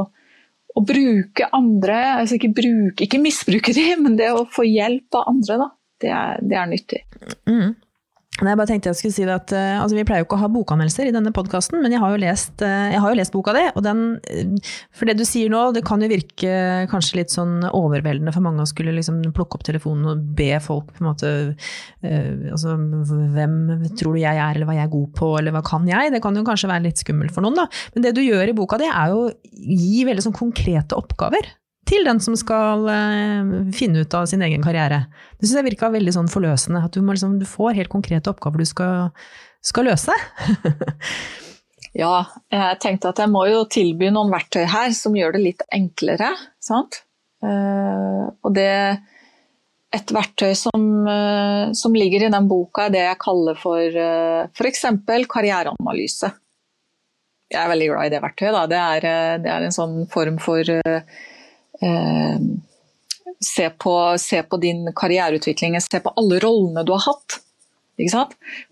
å 0.74 0.86
bruke 0.86 1.50
andre, 1.52 2.00
altså 2.20 2.40
ikke, 2.40 2.54
bruke, 2.58 3.08
ikke 3.08 3.22
misbruke 3.24 3.76
de, 3.76 3.88
men 4.04 4.20
det 4.20 4.34
å 4.34 4.48
få 4.50 4.68
hjelp 4.68 5.20
av 5.22 5.32
andre, 5.36 5.62
da, 5.66 5.72
Det 6.04 6.12
er, 6.12 6.40
det 6.44 6.60
er 6.60 6.70
nyttig. 6.70 7.04
Mm. 7.48 7.76
Jeg 8.34 8.58
bare 8.58 8.66
tenkte 8.66 8.90
jeg 8.90 8.98
skulle 8.98 9.14
si 9.14 9.26
at 9.30 9.52
uh, 9.54 9.82
altså 9.84 9.94
Vi 9.94 10.04
pleier 10.08 10.24
jo 10.24 10.26
ikke 10.26 10.40
å 10.40 10.42
ha 10.42 10.48
bokanmeldelser 10.50 11.06
i 11.06 11.14
denne 11.14 11.30
podkasten, 11.36 11.78
men 11.84 11.94
jeg 11.94 12.02
har, 12.02 12.16
lest, 12.18 12.56
uh, 12.66 12.90
jeg 12.90 13.02
har, 13.04 13.14
jo 13.14 13.20
lest, 13.20 13.34
boka 13.36 13.54
di. 13.54 13.62
Og 13.78 13.86
den, 13.86 14.02
uh, 14.18 14.74
for 14.98 15.10
det 15.10 15.20
du 15.20 15.26
sier 15.28 15.52
nå, 15.54 15.62
det 15.76 15.84
kan 15.86 16.02
jo 16.02 16.10
virke 16.10 16.56
kanskje 16.90 17.20
litt 17.22 17.34
sånn 17.34 17.62
overveldende 17.70 18.34
for 18.34 18.46
mange 18.46 18.66
å 18.66 18.70
skulle 18.70 18.96
liksom 18.98 19.22
plukke 19.38 19.60
opp 19.60 19.68
telefonen 19.70 20.10
og 20.16 20.26
be 20.34 20.50
folk 20.64 20.90
på 20.96 21.04
en 21.04 21.12
måte 21.12 21.32
altså, 22.04 22.74
Hvem 22.74 23.56
tror 24.00 24.18
du 24.18 24.22
jeg 24.24 24.34
er, 24.34 24.56
eller 24.56 24.68
hva 24.68 24.78
jeg 24.80 24.88
er 24.88 24.94
god 24.98 25.12
på, 25.20 25.30
eller 25.38 25.54
hva 25.54 25.64
kan 25.66 25.86
jeg? 25.88 26.14
Det 26.14 26.22
kan 26.24 26.38
jo 26.38 26.46
kanskje 26.48 26.72
være 26.74 26.88
litt 26.88 27.04
skummelt 27.06 27.34
for 27.36 27.46
noen, 27.46 27.62
da. 27.62 27.68
Men 27.94 28.08
det 28.08 28.16
du 28.18 28.24
gjør 28.26 28.50
i 28.50 28.58
boka 28.58 28.82
di, 28.82 28.90
er 28.90 29.14
jo 29.14 29.28
å 29.28 29.34
gi 29.54 30.08
veldig 30.10 30.26
sånn 30.26 30.42
konkrete 30.42 30.98
oppgaver 30.98 31.54
til 31.94 32.08
den 32.08 32.20
som 32.24 32.36
skal 32.40 32.88
uh, 32.90 33.54
finne 33.76 34.04
ut 34.04 34.18
av 34.18 34.28
sin 34.30 34.44
egen 34.46 34.64
karriere. 34.66 35.06
Det 35.38 35.46
syns 35.48 35.60
jeg 35.60 35.70
virka 35.72 35.92
veldig 35.94 36.16
sånn 36.16 36.32
forløsende. 36.32 36.84
At 36.88 36.96
du, 36.96 37.04
liksom, 37.06 37.38
du, 37.42 37.48
får 37.50 37.78
helt 37.80 37.94
konkrete 37.94 38.32
oppgaver 38.34 38.64
du 38.64 38.68
skal, 38.70 39.14
skal 39.64 39.90
løse. 39.92 40.16
ja, 42.04 42.14
jeg 42.54 42.82
tenkte 42.84 43.14
at 43.14 43.24
jeg 43.24 43.32
må 43.34 43.46
jo 43.52 43.64
tilby 43.70 44.12
noen 44.14 44.34
verktøy 44.34 44.64
her 44.70 44.94
som 44.98 45.18
gjør 45.18 45.38
det 45.38 45.44
litt 45.48 45.66
enklere. 45.74 46.34
Sant? 46.64 47.04
Uh, 47.44 48.32
og 48.42 48.54
det 48.56 48.70
et 49.94 50.10
verktøy 50.10 50.56
som, 50.58 50.86
uh, 51.06 51.70
som, 51.78 51.94
ligger 51.94 52.26
i 52.26 52.32
den 52.34 52.48
boka, 52.50 52.88
er 52.88 52.96
det 52.96 53.04
jeg 53.04 53.20
kaller 53.22 53.60
for 53.60 54.00
f.eks. 54.58 54.88
karriereanalyse. 55.30 56.32
Jeg 57.54 57.62
er 57.62 57.70
veldig 57.70 57.92
glad 57.92 58.08
i 58.08 58.14
det 58.16 58.24
verktøyet. 58.24 58.58
Det 58.72 58.80
er, 58.82 59.06
det, 59.44 59.52
er, 59.52 59.68
en 59.68 59.76
sånn 59.76 60.08
form 60.10 60.40
for 60.42 60.66
eh, 60.74 61.20
se, 63.44 63.70
på, 63.70 63.94
se, 64.20 64.44
på, 64.44 64.58
din 64.58 64.88
karriereutvikling, 64.96 65.76
se 65.82 66.00
på 66.00 66.14
alle 66.20 66.40
rollene 66.44 66.86
du 66.88 66.94
har 66.96 67.06
hatt. 67.08 67.40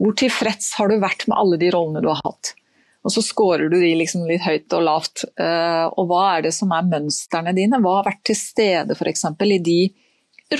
Hvor 0.02 0.16
tilfreds 0.18 0.74
har 0.80 0.90
du 0.90 1.02
vært 1.02 1.28
med 1.28 1.38
alle 1.38 1.60
de 1.62 1.72
rollene 1.74 2.02
du 2.04 2.10
har 2.12 2.22
hatt? 2.26 2.54
Og 3.02 3.14
så 3.16 3.24
scorer 3.26 3.70
du 3.70 3.80
de 3.82 3.94
liksom 3.98 4.28
litt 4.30 4.44
høyt 4.46 4.74
og 4.78 4.86
lavt. 4.86 5.24
Eh, 5.42 5.86
og 5.90 6.10
hva 6.10 6.24
er 6.36 6.46
det 6.46 6.54
som 6.54 6.74
er 6.76 6.90
mønstrene 6.90 7.54
dine? 7.58 7.80
Hva 7.82 8.00
har 8.00 8.10
vært 8.12 8.24
til 8.30 8.38
stede 8.38 8.98
f.eks. 8.98 9.26
i 9.26 9.62
de 9.66 9.80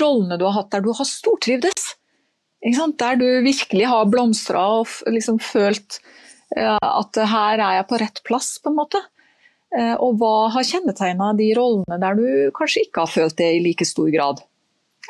rollene 0.00 0.38
du 0.40 0.46
har 0.48 0.56
hatt 0.58 0.72
der 0.74 0.82
du 0.82 0.90
har 0.96 1.06
stortrivdes? 1.06 1.92
Der 2.62 3.16
du 3.18 3.26
virkelig 3.42 3.86
har 3.90 4.10
blomstra 4.10 4.64
og 4.80 4.90
liksom 5.10 5.38
følt 5.42 6.00
eh, 6.56 6.78
at 6.78 7.22
her 7.30 7.62
er 7.62 7.78
jeg 7.78 7.88
på 7.90 8.02
rett 8.02 8.22
plass, 8.26 8.56
på 8.62 8.72
en 8.72 8.78
måte. 8.78 9.02
Eh, 9.72 9.94
og 10.04 10.18
hva 10.20 10.50
har 10.52 10.66
kjennetegna 10.68 11.30
de 11.38 11.48
rollene 11.56 11.98
der 12.02 12.18
du 12.18 12.26
kanskje 12.56 12.86
ikke 12.86 13.06
har 13.06 13.12
følt 13.12 13.38
det 13.40 13.48
i 13.56 13.62
like 13.64 13.86
stor 13.88 14.10
grad? 14.12 14.42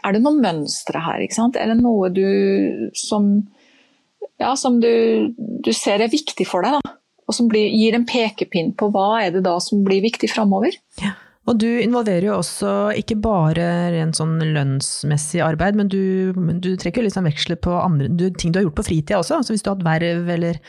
Er 0.02 0.14
det 0.14 0.22
noen 0.22 0.42
mønstre 0.42 1.02
her? 1.02 1.22
ikke 1.22 1.38
sant? 1.38 1.58
Er 1.58 1.72
det 1.72 1.80
noe 1.82 2.10
du 2.14 2.26
som, 2.98 3.34
ja, 4.40 4.54
som 4.58 4.80
du, 4.82 5.34
du, 5.36 5.72
ser 5.76 6.02
er 6.02 6.12
viktig 6.12 6.46
for 6.48 6.66
deg? 6.66 6.78
da? 6.78 6.94
Og 7.30 7.36
som 7.36 7.50
blir, 7.50 7.68
gir 7.70 7.96
en 7.96 8.06
pekepinn 8.06 8.72
på 8.78 8.90
hva 8.94 9.22
er 9.22 9.34
det 9.34 9.44
da 9.46 9.58
som 9.62 9.84
blir 9.86 10.02
viktig 10.04 10.30
framover? 10.32 10.74
Ja. 11.02 11.14
Og 11.50 11.58
du 11.58 11.66
involverer 11.82 12.28
jo 12.28 12.36
også 12.38 12.72
ikke 13.00 13.16
bare 13.18 13.64
rent 13.90 14.14
sånn 14.14 14.36
lønnsmessig 14.54 15.40
arbeid, 15.42 15.74
men 15.78 15.88
du, 15.90 16.30
du 16.62 16.70
trekker 16.78 17.02
liksom 17.02 17.26
veksler 17.26 17.58
på 17.58 17.74
andre, 17.80 18.06
du, 18.06 18.28
ting 18.30 18.54
du 18.54 18.60
har 18.60 18.68
gjort 18.68 18.78
på 18.78 18.86
fritida 18.86 19.18
også. 19.18 19.40
Så 19.42 19.54
hvis 19.54 19.64
du 19.64 19.72
har 19.72 19.74
hatt 19.74 19.88
verv 19.88 20.30
eller 20.36 20.60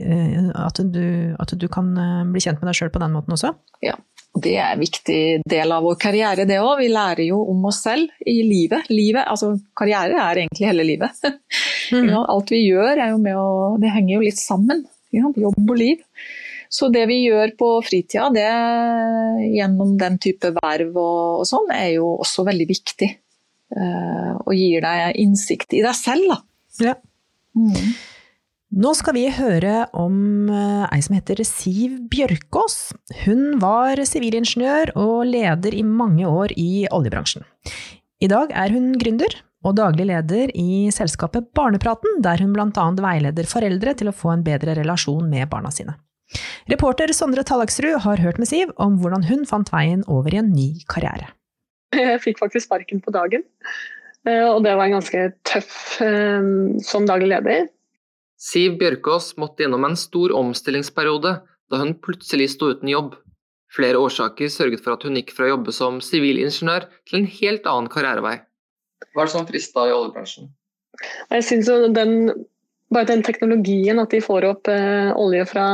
at 0.00 0.80
du, 0.92 1.36
at 1.40 1.52
du, 1.56 1.66
kan 1.72 1.90
eh, 1.98 2.22
bli 2.30 2.42
kjent 2.42 2.60
med 2.60 2.70
deg 2.70 2.78
sjøl 2.78 2.92
på 2.94 3.02
den 3.02 3.14
måten 3.14 3.36
også? 3.36 3.52
Ja, 3.84 3.96
det 4.40 4.54
er 4.56 4.74
en 4.74 4.82
viktig 4.82 5.20
del 5.48 5.74
av 5.74 5.84
vår 5.86 5.96
karriere, 6.00 6.46
det 6.48 6.60
òg. 6.62 6.80
Vi 6.80 6.90
lærer 6.92 7.24
jo 7.26 7.40
om 7.50 7.64
oss 7.70 7.82
selv 7.86 8.12
i 8.26 8.40
livet. 8.46 8.90
livet 8.92 9.26
altså, 9.26 9.52
karriere 9.76 10.20
er 10.22 10.44
egentlig 10.44 10.70
hele 10.70 10.86
livet. 10.94 11.24
Mm. 11.90 12.12
Alt 12.14 12.52
vi 12.54 12.60
gjør 12.68 13.00
er 13.02 13.08
jo 13.10 13.16
med 13.18 13.34
å 13.34 13.72
Det 13.82 13.90
henger 13.90 14.12
jo 14.12 14.20
litt 14.22 14.38
sammen. 14.38 14.84
Jobb 15.10 15.40
og 15.42 15.72
liv. 15.74 16.04
Så 16.70 16.86
det 16.94 17.02
vi 17.10 17.16
gjør 17.24 17.50
på 17.58 17.70
fritida, 17.82 18.28
det 18.30 18.46
gjennom 19.56 19.96
den 19.98 20.20
type 20.22 20.52
verv 20.54 20.94
og, 20.94 21.40
og 21.40 21.48
sånn, 21.50 21.66
er 21.74 21.96
jo 21.96 22.12
også 22.22 22.44
veldig 22.46 22.68
viktig. 22.70 23.08
Uh, 23.74 24.38
og 24.38 24.54
gir 24.54 24.86
deg 24.86 25.18
innsikt 25.18 25.74
i 25.74 25.82
deg 25.82 25.98
selv, 25.98 26.30
da. 26.30 26.38
Ja. 26.86 26.94
Mm. 27.58 27.90
Nå 28.70 28.92
skal 28.94 29.16
vi 29.16 29.24
høre 29.34 29.88
om 29.98 30.46
eh, 30.46 30.84
ei 30.94 31.00
som 31.02 31.16
heter 31.16 31.40
Siv 31.42 31.96
Bjørkås. 32.12 32.92
Hun 33.24 33.56
var 33.58 33.98
sivilingeniør 34.06 34.92
og 34.94 35.24
leder 35.26 35.74
i 35.74 35.82
mange 35.82 36.28
år 36.30 36.54
i 36.54 36.84
oljebransjen. 36.94 37.42
I 38.22 38.28
dag 38.30 38.52
er 38.54 38.70
hun 38.70 38.92
gründer 39.00 39.34
og 39.66 39.74
daglig 39.80 40.06
leder 40.12 40.52
i 40.54 40.86
selskapet 40.94 41.48
Barnepraten, 41.56 42.20
der 42.22 42.38
hun 42.44 42.54
annet 42.62 43.02
veileder 43.02 43.48
foreldre 43.50 43.96
til 43.98 44.12
å 44.12 44.14
få 44.14 44.36
en 44.36 44.46
bedre 44.46 44.78
relasjon 44.78 45.26
med 45.26 45.50
barna 45.50 45.74
sine. 45.74 45.96
Reporter 46.70 47.10
Sondre 47.10 47.42
Tallaksrud 47.42 47.98
har 48.06 48.22
hørt 48.22 48.38
med 48.38 48.52
Siv 48.52 48.70
om 48.78 49.00
hvordan 49.02 49.26
hun 49.26 49.42
fant 49.50 49.74
veien 49.74 50.06
over 50.06 50.30
i 50.30 50.38
en 50.44 50.54
ny 50.54 50.68
karriere. 50.86 51.32
Jeg 51.90 52.22
fikk 52.22 52.38
faktisk 52.38 52.68
sparken 52.68 53.02
på 53.02 53.10
dagen, 53.18 53.42
eh, 54.30 54.46
og 54.46 54.62
det 54.62 54.78
var 54.78 54.86
en 54.86 55.00
ganske 55.00 55.26
tøff 55.42 55.98
eh, 56.06 56.50
som 56.86 57.10
daglig 57.10 57.34
leder. 57.34 57.66
Siv 58.40 58.78
Bjørkås 58.80 59.34
måtte 59.40 59.66
gjennom 59.66 59.84
en 59.84 59.98
stor 60.00 60.32
omstillingsperiode 60.32 61.34
da 61.70 61.80
hun 61.80 61.92
plutselig 62.00 62.54
sto 62.54 62.70
uten 62.72 62.88
jobb. 62.88 63.18
Flere 63.70 64.00
årsaker 64.00 64.48
sørget 64.50 64.80
for 64.82 64.96
at 64.96 65.04
hun 65.06 65.18
gikk 65.18 65.34
fra 65.36 65.46
å 65.46 65.52
jobbe 65.52 65.74
som 65.76 66.00
sivilingeniør 66.02 66.88
til 67.06 67.20
en 67.20 67.28
helt 67.36 67.68
annen 67.68 67.90
karrierevei. 67.92 68.38
Hva 69.12 69.22
er 69.22 69.28
det 69.28 69.34
som 69.34 69.46
frista 69.48 69.84
i 69.86 69.92
oljebransjen? 69.94 70.48
Jeg 71.30 71.46
synes 71.46 71.70
den, 71.94 72.32
Bare 72.90 73.06
den 73.06 73.22
teknologien, 73.22 74.00
at 74.02 74.10
de 74.10 74.18
får 74.24 74.48
opp 74.48 74.68
eh, 74.72 75.12
olje 75.14 75.44
fra, 75.46 75.66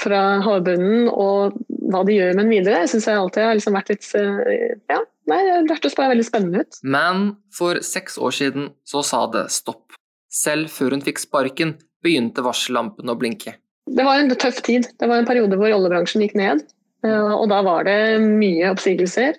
fra 0.00 0.20
havbunnen 0.46 1.10
og 1.12 1.58
hva 1.92 2.00
de 2.08 2.14
gjør 2.16 2.32
med 2.32 2.46
den 2.46 2.54
videre, 2.54 2.86
syns 2.88 3.04
jeg 3.10 3.20
alltid 3.20 3.44
har 3.44 3.58
liksom 3.58 3.76
vært 3.76 3.92
litt 3.92 4.06
eh, 4.16 4.78
Ja, 4.88 5.02
nei, 5.28 5.42
det 5.50 5.74
hørtes 5.74 5.98
bare 5.98 6.14
veldig 6.14 6.24
spennende 6.30 6.64
ut. 6.64 6.80
Men 6.86 7.34
for 7.52 7.82
seks 7.84 8.16
år 8.16 8.38
siden 8.38 8.70
så 8.88 9.04
sa 9.04 9.26
det 9.34 9.50
stopp. 9.52 9.91
Selv 10.32 10.70
før 10.72 10.96
hun 10.96 11.04
fikk 11.04 11.20
sparken, 11.20 11.76
begynte 12.02 12.44
varsellampene 12.44 13.12
å 13.12 13.18
blinke. 13.20 13.54
Det 13.92 14.04
var 14.06 14.20
en 14.20 14.32
tøff 14.32 14.62
tid. 14.64 14.88
Det 14.98 15.08
var 15.10 15.20
en 15.20 15.28
periode 15.28 15.58
hvor 15.60 15.74
oljebransjen 15.74 16.24
gikk 16.24 16.34
ned. 16.38 16.64
Eh, 17.04 17.32
og 17.34 17.48
da 17.52 17.60
var 17.66 17.86
det 17.88 18.22
mye 18.22 18.72
oppsigelser. 18.72 19.38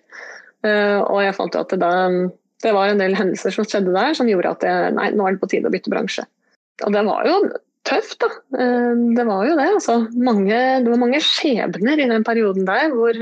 Eh, 0.68 1.00
og 1.02 1.24
jeg 1.24 1.36
fant 1.38 1.56
jo 1.56 1.64
at 1.64 1.74
det, 1.74 1.80
da, 1.82 1.92
det 2.64 2.76
var 2.76 2.92
en 2.92 3.02
del 3.02 3.18
hendelser 3.18 3.56
som 3.56 3.68
skjedde 3.68 3.96
der 3.96 4.16
som 4.18 4.30
gjorde 4.30 4.54
at 4.58 4.66
jeg, 4.68 4.96
nei, 5.00 5.10
nå 5.16 5.28
er 5.28 5.36
det 5.36 5.44
på 5.44 5.52
tide 5.52 5.70
å 5.70 5.74
bytte 5.74 5.94
bransje. 5.94 6.28
Og 6.86 6.96
det 6.96 7.04
var 7.08 7.28
jo 7.30 7.38
tøft, 7.88 8.20
da. 8.24 8.30
Eh, 8.60 8.94
det 9.18 9.28
var 9.32 9.50
jo 9.50 9.58
det. 9.60 9.70
Altså, 9.80 10.00
mange, 10.14 10.62
det 10.86 10.94
var 10.94 11.04
mange 11.08 11.24
skjebner 11.26 12.00
i 12.00 12.10
den 12.12 12.28
perioden 12.28 12.70
der 12.70 12.94
hvor, 12.94 13.18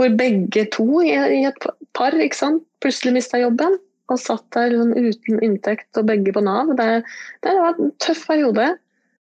hvor 0.00 0.18
begge 0.18 0.66
to 0.72 1.02
i, 1.04 1.14
et 1.44 1.70
par 1.92 2.16
plutselig 2.82 3.18
mista 3.18 3.42
jobben 3.42 3.76
og 4.10 4.20
satt 4.20 4.46
der 4.56 4.72
liksom, 4.72 4.92
uten 4.96 5.44
inntekt 5.44 6.00
og 6.00 6.08
begge 6.08 6.34
på 6.34 6.42
Nav. 6.44 6.72
Det, 6.78 6.88
det, 7.44 7.54
var 7.58 7.78
en 7.78 7.92
tøff 8.02 8.26
periode. 8.28 8.72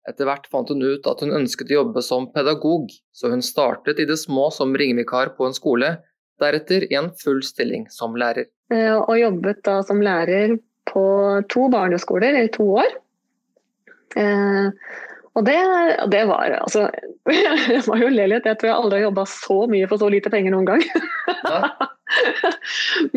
Etter 0.09 0.27
hvert 0.29 0.47
fant 0.51 0.71
hun 0.71 0.81
ut 0.81 1.07
at 1.09 1.21
hun 1.21 1.35
ønsket 1.41 1.73
å 1.73 1.81
jobbe 1.81 2.03
som 2.05 2.29
pedagog, 2.33 2.89
så 3.13 3.29
hun 3.33 3.43
startet 3.45 4.01
i 4.01 4.07
det 4.09 4.17
små 4.21 4.49
som 4.53 4.73
ringevikar 4.77 5.35
på 5.37 5.49
en 5.49 5.57
skole, 5.57 5.93
deretter 6.41 6.87
i 6.89 6.97
en 6.97 7.11
full 7.21 7.43
stilling 7.45 7.85
som 7.93 8.17
lærer. 8.17 8.49
Eh, 8.73 8.95
og 8.95 9.13
jobbet 9.19 9.61
da 9.67 9.81
som 9.85 10.01
lærer 10.01 10.57
på 10.89 11.05
to 11.51 11.67
barneskoler 11.71 12.39
i 12.39 12.49
to 12.55 12.65
år. 12.81 12.97
Eh, 14.17 14.73
og 15.31 15.45
det, 15.47 15.59
det 16.11 16.25
var 16.27 16.57
altså 16.57 16.89
Jeg 17.31 17.83
var 17.85 18.01
jo 18.01 18.09
le 18.11 18.25
litt. 18.33 18.47
Jeg 18.49 18.57
tror 18.59 18.71
jeg 18.71 18.75
aldri 18.75 18.99
har 18.99 19.05
jobba 19.05 19.27
så 19.29 19.57
mye 19.71 19.87
for 19.87 20.01
så 20.01 20.09
lite 20.11 20.31
penger 20.33 20.55
noen 20.55 20.67
gang. 20.67 20.83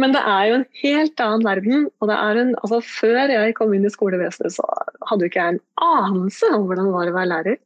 Men 0.00 0.14
det 0.14 0.22
er 0.22 0.48
jo 0.48 0.56
en 0.60 0.66
helt 0.80 1.22
annen 1.22 1.46
verden. 1.46 1.86
og 2.00 2.10
det 2.10 2.16
er 2.16 2.40
en, 2.42 2.52
altså 2.62 2.80
Før 2.86 3.32
jeg 3.32 3.54
kom 3.58 3.74
inn 3.76 3.86
i 3.86 3.92
skolevesenet, 3.92 4.56
så 4.56 4.66
hadde 5.08 5.26
jo 5.26 5.32
ikke 5.32 5.46
jeg 5.46 5.56
en 5.56 5.62
anelse 5.84 6.50
om 6.54 6.68
hvordan 6.68 6.90
det 6.90 6.96
var 6.96 7.10
å 7.10 7.16
være 7.16 7.32
lærer. 7.32 7.58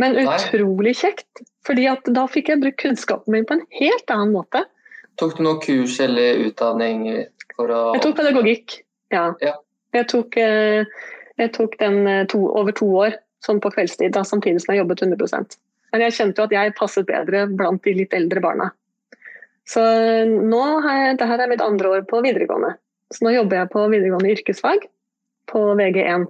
Men 0.00 0.16
utrolig 0.24 0.96
kjekt. 1.02 1.44
fordi 1.66 1.84
at 1.90 2.06
da 2.16 2.24
fikk 2.24 2.48
jeg 2.48 2.62
brukt 2.62 2.80
kunnskapen 2.80 3.34
min 3.34 3.44
på 3.44 3.58
en 3.58 3.66
helt 3.76 4.12
annen 4.12 4.32
måte. 4.32 4.64
Tok 5.20 5.36
du 5.36 5.42
noe 5.44 5.60
kurs 5.60 5.98
eller 6.00 6.40
utdanning 6.46 7.02
for 7.52 7.68
å 7.68 7.80
Jeg 7.98 8.04
tok 8.06 8.16
pedagogikk, 8.16 8.78
ja. 9.12 9.26
ja. 9.44 9.58
Jeg, 9.92 10.06
tok, 10.08 10.38
eh, 10.40 10.88
jeg 11.36 11.52
tok 11.52 11.76
den 11.82 12.06
eh, 12.08 12.22
to, 12.32 12.40
over 12.48 12.72
to 12.76 12.88
år 13.02 13.18
sånn 13.44 13.60
på 13.60 13.72
kveldstid, 13.74 14.14
da, 14.16 14.24
samtidig 14.24 14.62
som 14.64 14.72
jeg 14.74 14.82
jobbet 14.82 15.04
100 15.04 15.58
Men 15.92 16.04
jeg 16.06 16.16
kjente 16.16 16.40
jo 16.40 16.48
at 16.48 16.54
jeg 16.56 16.76
passet 16.78 17.08
bedre 17.08 17.44
blant 17.48 17.82
de 17.84 17.94
litt 17.96 18.16
eldre 18.16 18.40
barna. 18.44 18.70
Så 19.70 19.82
nå 20.26 20.62
har 20.84 20.98
jeg, 20.98 21.18
dette 21.20 21.38
er 21.38 21.50
mitt 21.50 21.62
andre 21.62 21.94
år 21.94 22.04
på 22.10 22.22
videregående. 22.24 22.74
Så 23.14 23.26
nå 23.26 23.34
jobber 23.34 23.62
jeg 23.62 23.72
på 23.72 23.86
videregående 23.92 24.34
yrkesfag 24.34 24.86
på 25.50 25.62
VG1. 25.78 26.26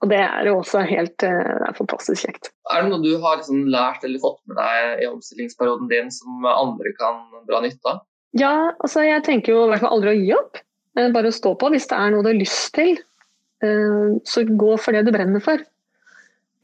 Og 0.00 0.08
det 0.08 0.20
er 0.24 0.48
jo 0.48 0.58
også 0.62 0.82
helt 0.88 1.24
eh, 1.26 1.50
er 1.66 1.76
fantastisk 1.76 2.24
kjekt. 2.24 2.50
Er 2.72 2.84
det 2.84 2.92
noe 2.92 3.02
du 3.04 3.12
har 3.20 3.40
liksom 3.40 3.66
lært 3.72 4.04
eller 4.06 4.22
fått 4.22 4.40
med 4.48 4.56
deg 4.56 5.02
i 5.04 5.08
omstillingsperioden 5.10 5.90
din 5.90 6.08
som 6.14 6.46
andre 6.48 6.94
kan 6.96 7.20
dra 7.48 7.60
nytte 7.64 7.92
av? 7.92 8.00
Ja, 8.38 8.54
altså 8.78 9.04
jeg 9.04 9.24
tenker 9.26 9.52
jo 9.52 9.66
i 9.66 9.72
hvert 9.72 9.82
fall 9.84 9.98
aldri 9.98 10.14
å 10.14 10.20
gi 10.20 10.32
opp. 10.38 10.62
Bare 10.96 11.30
å 11.30 11.34
stå 11.34 11.52
på. 11.60 11.68
Hvis 11.74 11.88
det 11.90 11.98
er 11.98 12.14
noe 12.14 12.24
du 12.24 12.30
har 12.30 12.38
lyst 12.38 12.72
til, 12.78 12.96
eh, 13.64 14.16
så 14.24 14.46
gå 14.48 14.72
for 14.80 14.96
det 14.96 15.04
du 15.08 15.12
brenner 15.16 15.44
for. 15.44 15.60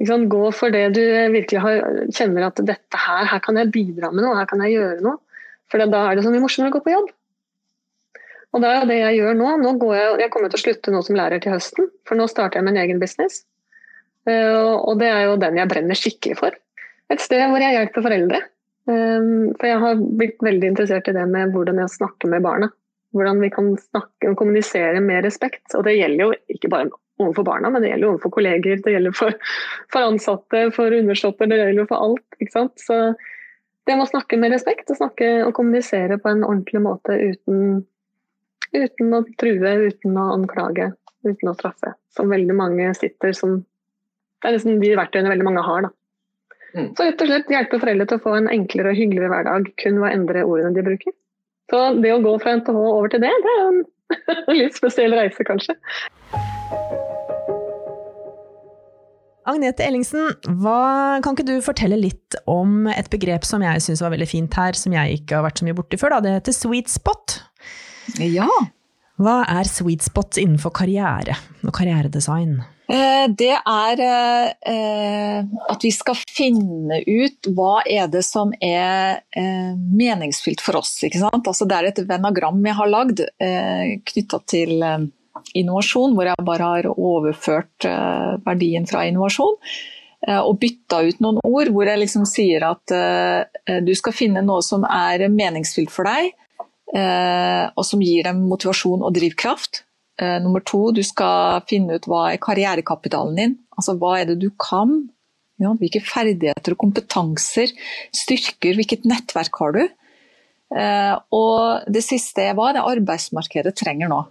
Gå 0.01 0.43
for 0.53 0.73
det 0.73 0.91
du 0.97 1.03
virkelig 1.33 1.61
har, 1.61 1.93
kjenner 2.13 2.49
at 2.49 2.61
dette 2.69 3.01
her, 3.01 3.29
her 3.29 3.41
kan 3.45 3.57
jeg 3.61 3.73
bidra 3.73 4.11
med 4.13 4.25
noe, 4.25 4.37
her 4.37 4.49
kan 4.49 4.65
jeg 4.65 4.77
gjøre 4.77 5.05
noe. 5.05 5.21
For 5.73 5.83
da 5.83 6.03
er 6.07 6.17
det 6.17 6.25
så 6.27 6.33
mye 6.33 6.45
morsommere 6.45 6.73
å 6.73 6.77
gå 6.77 6.85
på 6.85 6.95
jobb. 6.95 7.13
Og 8.55 8.63
det 8.63 8.71
er 8.73 8.89
det 8.89 8.97
jeg 9.01 9.19
gjør 9.19 9.37
nå. 9.37 9.51
nå 9.61 9.73
går 9.83 9.95
jeg, 9.97 10.13
jeg 10.25 10.33
kommer 10.33 10.53
til 10.53 10.59
å 10.61 10.65
slutte 10.65 10.95
nå 10.95 11.03
som 11.05 11.19
lærer 11.19 11.43
til 11.43 11.53
høsten, 11.53 11.91
for 12.09 12.19
nå 12.19 12.29
starter 12.31 12.61
jeg 12.61 12.71
en 12.71 12.83
egen 12.85 13.03
business. 13.03 13.43
Og 14.27 14.95
det 15.01 15.11
er 15.11 15.27
jo 15.27 15.41
den 15.43 15.59
jeg 15.61 15.71
brenner 15.71 15.99
skikkelig 15.99 16.39
for. 16.41 16.57
Et 17.13 17.23
sted 17.23 17.45
hvor 17.51 17.63
jeg 17.63 17.77
hjelper 17.77 18.07
foreldre. 18.07 18.41
For 18.87 19.69
jeg 19.69 19.83
har 19.83 20.03
blitt 20.19 20.43
veldig 20.47 20.73
interessert 20.73 21.11
i 21.11 21.15
det 21.15 21.27
med 21.31 21.55
hvordan 21.55 21.83
jeg 21.83 21.95
snakker 21.99 22.31
med 22.33 22.47
barna. 22.47 22.71
Hvordan 23.17 23.43
vi 23.43 23.51
kan 23.55 23.73
snakke 23.81 24.33
og 24.33 24.39
kommunisere 24.41 25.03
med 25.05 25.25
respekt. 25.27 25.65
Og 25.79 25.85
det 25.87 25.99
gjelder 25.99 26.25
jo 26.25 26.57
ikke 26.57 26.71
bare 26.73 26.91
overfor 27.23 27.47
barna, 27.47 27.71
men 27.73 27.81
det 27.81 27.93
gjelder 27.93 28.11
overfor 28.11 28.35
kolleger, 28.35 28.81
det 28.85 28.93
gjelder 28.93 29.15
for, 29.17 29.37
for 29.93 30.05
ansatte, 30.05 30.67
for 30.77 30.93
undersåtter, 30.93 31.49
det 31.49 31.61
gjelder 31.63 31.89
for 31.89 32.09
alt. 32.09 32.27
ikke 32.41 32.53
sant? 32.53 32.75
Så 32.83 32.99
det 33.87 33.95
med 33.95 34.07
å 34.07 34.11
snakke 34.11 34.39
med 34.41 34.53
respekt 34.55 34.91
og, 34.91 34.99
snakke 34.99 35.29
og 35.47 35.53
kommunisere 35.57 36.19
på 36.23 36.33
en 36.33 36.43
ordentlig 36.47 36.83
måte 36.83 37.15
uten, 37.15 37.85
uten 38.75 39.15
å 39.15 39.23
true, 39.39 39.75
uten 39.87 40.19
å 40.19 40.31
anklage, 40.35 40.91
uten 41.27 41.53
å 41.53 41.55
straffe. 41.55 41.95
Som 42.17 42.33
veldig 42.33 42.57
mange 42.57 42.91
sitter 42.99 43.37
som 43.37 43.61
Det 44.43 44.51
er 44.51 44.53
liksom 44.59 44.81
de 44.83 44.91
verktøyene 44.99 45.31
veldig 45.33 45.47
mange 45.47 45.63
har. 45.65 45.87
da. 45.87 45.91
Mm. 46.77 46.91
Så 46.95 47.07
rett 47.07 47.23
og 47.25 47.31
slett 47.31 47.51
hjelpe 47.51 47.79
foreldre 47.81 48.07
til 48.07 48.19
å 48.19 48.23
få 48.27 48.35
en 48.37 48.51
enklere 48.53 48.93
og 48.93 48.99
hyggeligere 48.99 49.33
hverdag 49.33 49.71
kun 49.81 49.97
ved 49.97 50.05
å 50.05 50.13
endre 50.13 50.45
ordene 50.45 50.77
de 50.77 50.85
bruker. 50.87 51.15
Så 51.73 51.83
det 52.03 52.13
å 52.13 52.21
gå 52.23 52.37
fra 52.43 52.53
NTH 52.61 52.77
over 52.77 53.11
til 53.11 53.25
det, 53.25 53.33
det 53.47 53.55
er 53.55 53.65
en 53.71 53.81
litt 54.61 54.77
spesiell 54.77 55.17
reise, 55.17 55.47
kanskje. 55.49 55.75
Agnete 59.47 59.85
Ellingsen, 59.87 60.33
hva, 60.59 61.21
kan 61.23 61.37
ikke 61.37 61.47
du 61.47 61.57
fortelle 61.63 61.99
litt 62.01 62.35
om 62.51 62.89
et 62.91 63.11
begrep 63.13 63.47
som 63.47 63.63
jeg 63.63 63.85
syns 63.85 64.03
var 64.03 64.11
veldig 64.15 64.27
fint 64.31 64.59
her, 64.59 64.75
som 64.79 64.95
jeg 64.97 65.21
ikke 65.21 65.39
har 65.39 65.47
vært 65.47 65.63
så 65.63 65.69
mye 65.69 65.77
borti 65.79 66.01
før? 66.01 66.17
Da. 66.17 66.23
Det 66.25 66.39
heter 66.41 66.57
sweet 66.57 66.91
spot. 66.91 67.39
Ja. 68.19 68.49
Hva 69.23 69.41
er 69.49 69.69
sweet 69.71 70.05
spot 70.05 70.37
innenfor 70.43 70.75
karriere 70.77 71.39
og 71.63 71.73
karrieredesign? 71.77 72.59
Eh, 72.87 73.25
det 73.35 73.55
er 73.57 74.01
eh, 74.05 75.39
at 75.43 75.83
vi 75.83 75.91
skal 75.91 76.19
finne 76.31 77.01
ut 77.03 77.49
hva 77.57 77.81
er 77.83 78.07
det 78.13 78.23
som 78.23 78.53
er 78.63 79.25
eh, 79.35 79.73
meningsfylt 79.75 80.63
for 80.63 80.79
oss. 80.79 81.01
Altså 81.03 81.67
det 81.67 81.79
er 81.79 81.91
et 81.91 82.03
venagram 82.07 82.61
jeg 82.67 82.79
har 82.79 82.93
lagd 82.93 83.25
knytta 84.07 84.43
til 84.47 84.79
innovasjon, 85.55 86.17
hvor 86.17 86.27
jeg 86.31 86.47
bare 86.47 86.71
har 86.73 86.89
overført 86.93 87.87
verdien 88.47 88.87
fra 88.89 89.05
innovasjon. 89.07 89.57
Og 90.27 90.57
bytta 90.59 91.03
ut 91.07 91.19
noen 91.23 91.39
ord 91.45 91.69
hvor 91.71 91.87
jeg 91.87 92.01
liksom 92.01 92.25
sier 92.27 92.65
at 92.67 92.95
du 93.85 93.93
skal 93.95 94.17
finne 94.17 94.43
noe 94.43 94.65
som 94.65 94.83
er 94.89 95.29
meningsfylt 95.31 95.93
for 95.93 96.09
deg, 96.09 96.33
og 97.77 97.85
som 97.87 98.03
gir 98.03 98.25
dem 98.27 98.47
motivasjon 98.51 99.05
og 99.07 99.15
drivkraft. 99.15 99.85
Nummer 100.43 100.65
to, 100.65 100.91
du 100.97 101.03
skal 101.05 101.61
finne 101.69 101.99
ut 101.99 102.09
hva 102.09 102.31
er 102.33 102.41
karrierekapitalen 102.43 103.37
din. 103.37 103.55
Altså 103.77 103.95
hva 104.01 104.17
er 104.23 104.31
det 104.31 104.39
du 104.41 104.49
kan? 104.57 105.05
Ja, 105.61 105.71
hvilke 105.77 106.03
ferdigheter 106.05 106.75
og 106.75 106.81
kompetanser, 106.83 107.71
styrker, 108.13 108.75
hvilket 108.77 109.07
nettverk 109.09 109.61
har 109.61 109.77
du? 109.77 109.83
Og 111.37 111.87
det 111.93 112.03
siste 112.05 112.43
er 112.49 112.57
hva 112.59 112.73
det 112.75 112.83
arbeidsmarkedet 112.85 113.77
trenger 113.79 114.11
nå. 114.11 114.25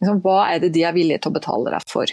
Liksom, 0.00 0.20
hva 0.24 0.38
er 0.50 0.58
det 0.64 0.70
de 0.74 0.82
er 0.88 0.96
villige 0.96 1.20
til 1.22 1.32
å 1.32 1.36
betale 1.36 1.74
deg 1.74 1.82
for? 1.90 2.06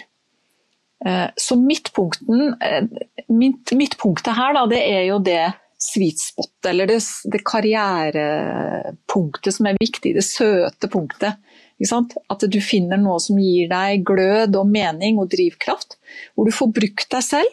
Uh, 1.06 1.30
så 1.38 1.54
midtpunktet 1.60 4.34
her, 4.34 4.54
da, 4.58 4.64
det 4.70 4.82
er 4.82 5.04
jo 5.12 5.18
det 5.24 5.54
sweet 5.78 6.20
spot, 6.20 6.66
eller 6.66 6.88
det, 6.90 7.02
det 7.32 7.44
karrierepunktet 7.46 9.56
som 9.56 9.66
er 9.70 9.78
viktig, 9.80 10.16
det 10.18 10.26
søte 10.26 10.88
punktet. 10.92 11.34
At 11.78 12.42
du 12.50 12.58
finner 12.66 12.98
noe 12.98 13.20
som 13.22 13.38
gir 13.38 13.70
deg 13.70 14.02
glød 14.08 14.56
og 14.58 14.66
mening 14.72 15.20
og 15.22 15.30
drivkraft. 15.30 15.98
Hvor 16.34 16.46
du 16.50 16.54
får 16.56 16.68
brukt 16.74 17.12
deg 17.14 17.24
selv 17.26 17.52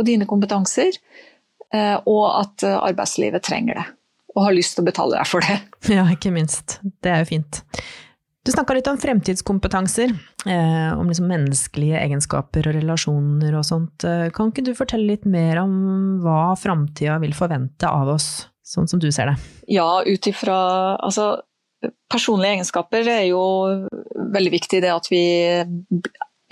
og 0.00 0.06
dine 0.08 0.24
kompetanser, 0.28 0.92
eh, 1.74 1.98
og 2.08 2.40
at 2.40 2.62
eh, 2.64 2.84
arbeidslivet 2.88 3.42
trenger 3.44 3.74
det. 3.76 3.84
Og 4.32 4.44
har 4.46 4.56
lyst 4.56 4.74
til 4.78 4.84
å 4.84 4.88
betale 4.88 5.16
deg 5.18 5.26
for 5.28 5.40
det. 5.44 5.58
Ja, 5.92 6.04
ikke 6.08 6.32
minst. 6.32 6.80
Det 7.04 7.10
er 7.12 7.18
jo 7.20 7.28
fint. 7.34 7.52
Du 8.46 8.52
snakka 8.54 8.72
litt 8.72 8.88
om 8.88 8.96
fremtidskompetanser, 8.96 10.14
eh, 10.48 10.98
om 10.98 11.10
liksom 11.10 11.28
menneskelige 11.28 11.98
egenskaper 12.00 12.70
og 12.70 12.78
relasjoner 12.78 13.58
og 13.58 13.66
sånt. 13.68 14.06
Kan 14.32 14.48
ikke 14.48 14.64
du 14.64 14.72
fortelle 14.78 15.12
litt 15.12 15.26
mer 15.28 15.60
om 15.60 15.74
hva 16.24 16.54
framtida 16.56 17.18
vil 17.20 17.36
forvente 17.36 17.84
av 17.84 18.08
oss, 18.14 18.30
sånn 18.64 18.88
som 18.88 19.02
du 19.02 19.10
ser 19.12 19.28
det? 19.28 19.36
Ja, 19.68 20.00
ut 20.06 20.30
ifra 20.30 20.56
Altså, 20.96 21.42
personlige 22.10 22.56
egenskaper 22.56 23.08
er 23.08 23.26
jo 23.28 23.42
veldig 24.34 24.52
viktig. 24.56 24.80
Det 24.84 24.92
at 24.92 25.08
vi, 25.12 25.24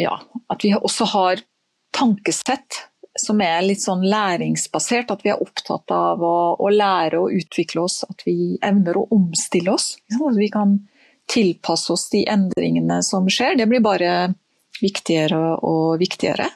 ja, 0.00 0.14
at 0.52 0.64
vi 0.64 0.74
også 0.76 1.08
har 1.14 1.42
tankesett 1.96 2.84
som 3.18 3.40
er 3.42 3.64
litt 3.66 3.82
sånn 3.82 4.04
læringsbasert. 4.06 5.10
At 5.12 5.24
vi 5.26 5.32
er 5.32 5.42
opptatt 5.42 5.90
av 5.94 6.22
å, 6.24 6.36
å 6.60 6.70
lære 6.72 7.20
og 7.20 7.34
utvikle 7.34 7.84
oss. 7.88 8.02
At 8.08 8.24
vi 8.26 8.56
evner 8.64 9.00
å 9.00 9.08
omstille 9.14 9.74
oss. 9.74 9.96
At 10.18 10.38
vi 10.38 10.50
kan 10.54 10.78
tilpasse 11.28 11.92
oss 11.92 12.08
de 12.12 12.24
endringene 12.30 13.02
som 13.06 13.28
skjer. 13.30 13.58
Det 13.58 13.68
blir 13.70 13.84
bare 13.84 14.32
viktigere 14.80 15.58
og 15.66 15.98
viktigere. 16.00 16.48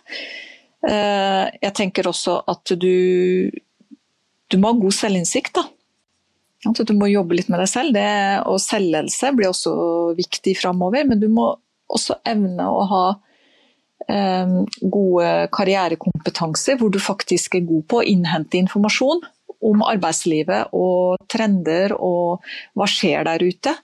Eh, 0.88 1.44
jeg 1.62 1.74
tenker 1.78 2.08
også 2.10 2.40
at 2.50 2.74
du, 2.80 3.50
du 4.48 4.58
må 4.58 4.72
ha 4.72 4.80
god 4.80 4.96
selvinnsikt. 4.96 5.54
da 5.60 5.68
at 6.62 6.78
du 6.86 6.94
må 6.94 7.08
jobbe 7.10 7.34
litt 7.34 7.50
med 7.50 7.58
deg 7.62 7.70
selv. 7.70 7.96
Det, 7.96 8.06
og 8.46 8.60
selvledelse 8.62 9.32
blir 9.34 9.50
også 9.50 9.74
viktig 10.18 10.54
framover. 10.60 11.06
Men 11.08 11.22
du 11.22 11.28
må 11.32 11.48
også 11.92 12.20
evne 12.28 12.68
å 12.70 12.84
ha 12.92 13.04
eh, 14.08 14.54
gode 14.80 15.32
karrierekompetanser 15.54 16.78
hvor 16.80 16.92
du 16.92 17.00
faktisk 17.02 17.58
er 17.58 17.66
god 17.68 17.86
på 17.90 18.00
å 18.00 18.06
innhente 18.06 18.60
informasjon 18.60 19.24
om 19.62 19.82
arbeidslivet 19.86 20.72
og 20.74 21.22
trender 21.30 21.94
og 21.98 22.46
hva 22.78 22.88
skjer 22.90 23.28
der 23.28 23.42
ute. 23.42 23.74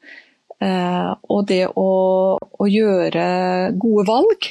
Eh, 0.58 1.10
og 1.30 1.44
det 1.46 1.64
å, 1.70 1.90
å, 2.38 2.66
gjøre 2.66 3.26
gode 3.78 4.06
valg. 4.08 4.48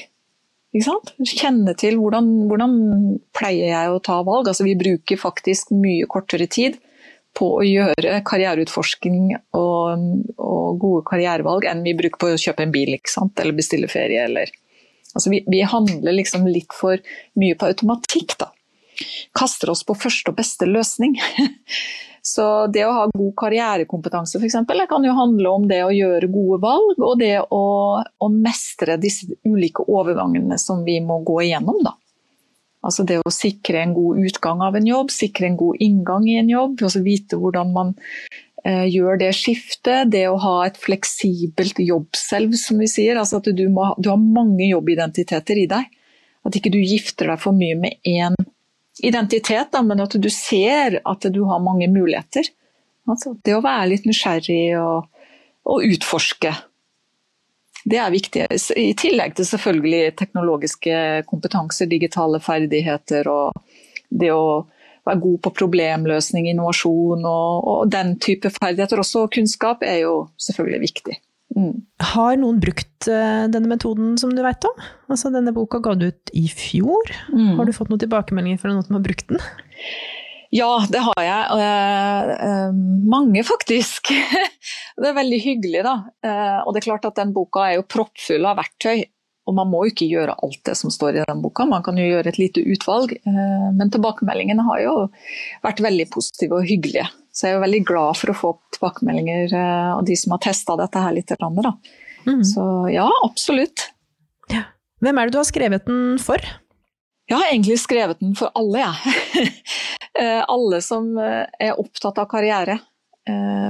Kjenne 0.78 1.74
til 1.80 1.98
hvordan, 1.98 2.28
hvordan 2.50 2.76
pleier 3.36 3.72
jeg 3.74 3.94
å 3.94 4.04
ta 4.04 4.20
valg. 4.28 4.50
Altså, 4.50 4.68
vi 4.68 4.78
bruker 4.80 5.20
faktisk 5.20 5.74
mye 5.76 6.08
kortere 6.12 6.48
tid 6.52 6.78
på 7.38 7.50
å 7.60 7.66
gjøre 7.66 8.22
karriereutforsking 8.26 9.36
og, 9.58 10.06
og, 10.38 10.80
gode 10.82 11.04
karrierevalg 11.10 11.68
enn 11.70 11.84
vi 11.86 11.94
bruker 11.98 12.22
på 12.22 12.32
å 12.34 12.40
kjøpe 12.42 12.66
en 12.66 12.74
bil 12.74 12.96
eller 12.96 13.58
bestille 13.58 13.90
ferie. 13.92 14.24
Eller. 14.26 14.52
Altså 15.14 15.32
vi, 15.34 15.44
vi, 15.50 15.62
handler 15.66 16.18
liksom 16.18 16.48
litt 16.50 16.74
for 16.74 17.02
mye 17.40 17.58
på 17.58 17.70
automatikk. 17.70 18.38
Da. 18.42 18.52
Kaster 19.38 19.72
oss 19.74 19.84
på 19.86 19.98
første 19.98 20.34
og 20.34 20.40
beste 20.40 20.70
løsning. 20.70 21.18
Så 22.28 22.46
det 22.74 22.84
å 22.84 22.92
ha 22.92 23.04
god 23.08 23.36
karrierekompetanse 23.40 24.40
f.eks. 24.42 24.58
kan 24.90 25.06
jo 25.06 25.14
handle 25.16 25.52
om 25.54 25.68
det 25.70 25.80
å 25.86 25.94
gjøre 25.96 26.28
gode 26.28 26.58
valg, 26.66 26.98
og 27.00 27.22
det 27.22 27.38
å, 27.40 27.62
å 28.04 28.28
mestre 28.34 28.98
disse 29.00 29.38
ulike 29.48 29.86
overgangene 29.88 30.58
som 30.60 30.84
vi 30.84 30.98
må 31.00 31.22
gå 31.28 31.40
igjennom. 31.46 31.80
Da. 31.86 31.94
Altså 32.84 33.06
det 33.08 33.22
å 33.24 33.32
sikre 33.32 33.80
en 33.86 33.96
god 33.96 34.20
utgang 34.28 34.66
av 34.66 34.76
en 34.76 34.90
jobb, 34.90 35.14
sikre 35.14 35.48
en 35.48 35.56
god 35.60 35.80
inngang 35.88 36.28
i 36.28 36.36
en 36.42 36.52
jobb. 36.52 36.84
Altså 36.84 37.04
vite 37.06 37.40
hvordan 37.40 37.72
man 37.76 37.96
eh, 38.66 38.84
gjør 38.92 39.24
det 39.24 39.32
skiftet. 39.38 40.12
Det 40.12 40.26
å 40.28 40.36
ha 40.44 40.58
et 40.68 40.80
fleksibelt 40.84 41.80
jobbselv, 41.80 42.60
som 42.60 42.84
vi 42.84 42.92
sier. 42.92 43.16
Altså 43.16 43.40
at 43.40 43.48
du, 43.56 43.66
må, 43.72 43.94
du 44.04 44.12
har 44.12 44.20
mange 44.20 44.68
jobbidentiteter 44.68 45.64
i 45.64 45.68
deg. 45.72 45.96
At 46.44 46.60
ikke 46.60 46.76
du 46.76 46.80
gifter 46.84 47.32
deg 47.32 47.40
for 47.40 47.56
mye 47.56 47.80
med 47.80 48.04
én 48.08 48.36
identitet, 49.04 49.72
da, 49.74 49.84
men 49.86 50.02
at 50.04 50.16
du 50.18 50.30
ser 50.34 51.00
at 51.06 51.28
du 51.34 51.44
har 51.50 51.64
mange 51.64 51.90
muligheter. 51.92 52.50
Altså, 53.08 53.36
det 53.46 53.56
å 53.56 53.64
være 53.64 53.92
litt 53.94 54.08
nysgjerrig 54.10 54.78
og, 54.82 55.28
og 55.68 55.86
utforske 55.88 56.54
det 57.88 58.00
er 58.02 58.12
viktig. 58.12 58.48
I 58.76 58.94
tillegg 59.00 59.38
til 59.38 59.48
selvfølgelig 59.48 60.16
teknologiske 60.20 60.98
kompetanser, 61.30 61.88
digitale 61.88 62.42
ferdigheter 62.44 63.30
og 63.32 63.62
det 64.10 64.32
å 64.34 64.66
være 65.08 65.22
god 65.24 65.38
på 65.46 65.54
problemløsning, 65.62 66.50
innovasjon 66.52 67.24
og, 67.24 67.70
og 67.72 67.94
den 67.94 68.18
type 68.24 68.52
ferdigheter. 68.58 69.00
Også 69.04 69.28
kunnskap 69.32 69.86
er 69.88 70.02
jo 70.04 70.16
selvfølgelig 70.42 70.82
viktig. 70.84 71.18
Mm. 71.58 71.74
Har 72.14 72.38
noen 72.38 72.60
brukt 72.62 73.08
uh, 73.10 73.48
denne 73.50 73.72
metoden 73.72 74.14
som 74.22 74.34
du 74.36 74.44
vet 74.46 74.68
om? 74.70 74.84
Altså, 75.10 75.32
denne 75.34 75.56
boka 75.56 75.82
ga 75.84 75.96
du 75.98 76.12
ut 76.12 76.34
i 76.38 76.46
fjor. 76.52 77.10
Mm. 77.34 77.56
Har 77.58 77.66
du 77.66 77.74
fått 77.74 77.90
noen 77.90 78.04
tilbakemeldinger 78.04 78.62
fra 78.62 78.76
noen 78.76 78.86
som 78.86 79.00
har 79.00 79.06
brukt 79.08 79.28
den? 79.32 79.42
Ja, 80.54 80.70
det 80.88 81.02
har 81.04 81.24
jeg. 81.26 81.58
Uh, 81.58 82.36
uh, 82.38 82.78
mange, 83.10 83.42
faktisk. 83.48 84.14
Det 84.98 85.12
er 85.12 85.18
veldig 85.18 85.38
hyggelig, 85.44 85.84
da. 85.86 85.94
Eh, 86.26 86.60
og 86.66 86.74
det 86.74 86.82
er 86.82 86.88
klart 86.88 87.06
at 87.06 87.20
den 87.20 87.34
boka 87.36 87.68
er 87.68 87.78
jo 87.78 87.86
proppfull 87.86 88.48
av 88.50 88.58
verktøy. 88.58 89.06
Og 89.48 89.56
man 89.56 89.70
må 89.72 89.86
jo 89.86 89.94
ikke 89.94 90.10
gjøre 90.10 90.36
alt 90.44 90.60
det 90.68 90.74
som 90.76 90.92
står 90.92 91.20
i 91.20 91.28
den 91.30 91.44
boka, 91.44 91.64
man 91.70 91.84
kan 91.86 91.96
jo 91.96 92.08
gjøre 92.08 92.34
et 92.34 92.40
lite 92.42 92.64
utvalg. 92.68 93.14
Eh, 93.16 93.68
men 93.78 93.94
tilbakemeldingene 93.94 94.66
har 94.68 94.82
jo 94.84 94.96
vært 95.64 95.84
veldig 95.86 96.10
positive 96.12 96.60
og 96.60 96.68
hyggelige. 96.68 97.06
Så 97.38 97.46
jeg 97.46 97.54
er 97.54 97.60
jo 97.60 97.66
veldig 97.66 97.82
glad 97.86 98.18
for 98.18 98.34
å 98.34 98.38
få 98.38 98.52
tilbakemeldinger 98.74 99.52
eh, 99.54 99.90
av 99.94 100.02
de 100.08 100.16
som 100.18 100.34
har 100.34 100.42
testa 100.48 100.78
dette 100.80 101.04
her 101.04 101.14
litt. 101.14 101.34
Da. 101.38 101.74
Mm. 102.26 102.42
Så 102.50 102.64
ja, 102.90 103.06
absolutt. 103.28 103.92
Ja. 104.50 104.64
Hvem 105.06 105.22
er 105.22 105.28
det 105.28 105.36
du 105.36 105.42
har 105.44 105.50
skrevet 105.50 105.86
den 105.86 106.18
for? 106.24 106.42
Jeg 107.28 107.38
har 107.38 107.52
egentlig 107.52 107.78
skrevet 107.84 108.24
den 108.24 108.34
for 108.40 108.50
alle, 108.58 108.88
jeg. 108.88 109.18
Ja. 109.38 109.48
Eh, 110.18 110.40
alle 110.50 110.80
som 110.82 111.12
er 111.22 111.78
opptatt 111.78 112.18
av 112.18 112.26
karriere. 112.32 112.80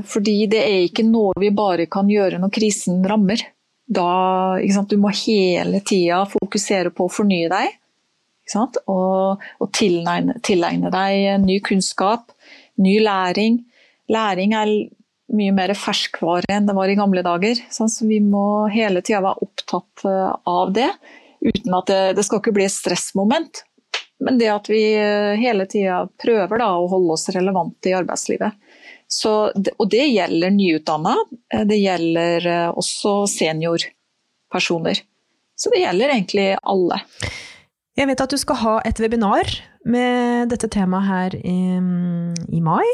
Fordi 0.07 0.35
det 0.47 0.61
er 0.63 0.85
ikke 0.85 1.03
noe 1.03 1.33
vi 1.43 1.49
bare 1.51 1.89
kan 1.91 2.07
gjøre 2.07 2.37
når 2.39 2.53
krisen 2.55 3.01
rammer 3.03 3.41
da 3.87 4.59
sant, 4.73 4.89
Du 4.89 4.99
må 4.99 5.11
hele 5.15 5.79
tida 5.79 6.25
fokusere 6.29 6.91
på 6.91 7.07
å 7.07 7.11
fornye 7.11 7.49
deg. 7.51 7.75
Og, 8.55 9.43
og 9.59 9.69
tilegne, 9.75 10.37
tilegne, 10.45 10.91
deg 10.91 11.41
ny 11.43 11.57
kunnskap, 11.63 12.31
ny 12.81 12.97
læring. 13.03 13.61
Læring 14.11 14.53
er 14.55 14.71
mye 15.35 15.53
mer 15.55 15.73
ferskvare 15.75 16.47
enn 16.55 16.67
det 16.69 16.75
var 16.77 16.89
i 16.89 16.97
gamle 16.97 17.23
dager. 17.25 17.59
Så 17.71 17.87
vi 18.07 18.19
må 18.23 18.67
hele 18.71 19.03
tida 19.03 19.23
være 19.25 19.47
opptatt 19.47 20.05
eh, 20.07 20.35
av 20.47 20.73
det. 20.75 20.91
Uten 21.43 21.75
at 21.77 21.89
det, 21.91 22.03
det, 22.17 22.25
skal 22.25 22.41
ikke 22.41 22.55
bli 22.55 22.67
et 22.67 22.75
stressmoment. 22.75 23.63
Men 24.23 24.39
det 24.39 24.49
at 24.53 24.69
vi 24.71 24.81
eh, 24.97 25.35
hele 25.39 25.67
tida 25.69 26.05
prøver 26.21 26.63
da, 26.63 26.71
å 26.77 26.87
holde 26.91 27.17
oss 27.17 27.27
relevante 27.35 27.91
i 27.91 27.97
arbeidslivet. 27.97 28.63
Så, 29.07 29.33
og 29.55 29.85
det 29.91 30.03
gjelder 30.09 30.51
nyutdanna, 30.51 31.13
eh, 31.53 31.67
det 31.67 31.81
gjelder 31.81 32.49
også 32.73 33.19
seniorpersoner. 33.31 35.03
Så 35.57 35.73
det 35.73 35.81
gjelder 35.81 36.13
egentlig 36.13 36.49
alle. 36.61 37.01
Jeg 37.97 38.05
vet 38.11 38.21
at 38.21 38.29
du 38.29 38.37
skal 38.37 38.59
ha 38.61 38.75
et 38.85 38.99
webinar 39.01 39.49
med 39.87 40.51
dette 40.51 40.69
temaet 40.69 41.07
her 41.07 41.35
i, 41.39 41.57
i 42.53 42.59
mai, 42.61 42.85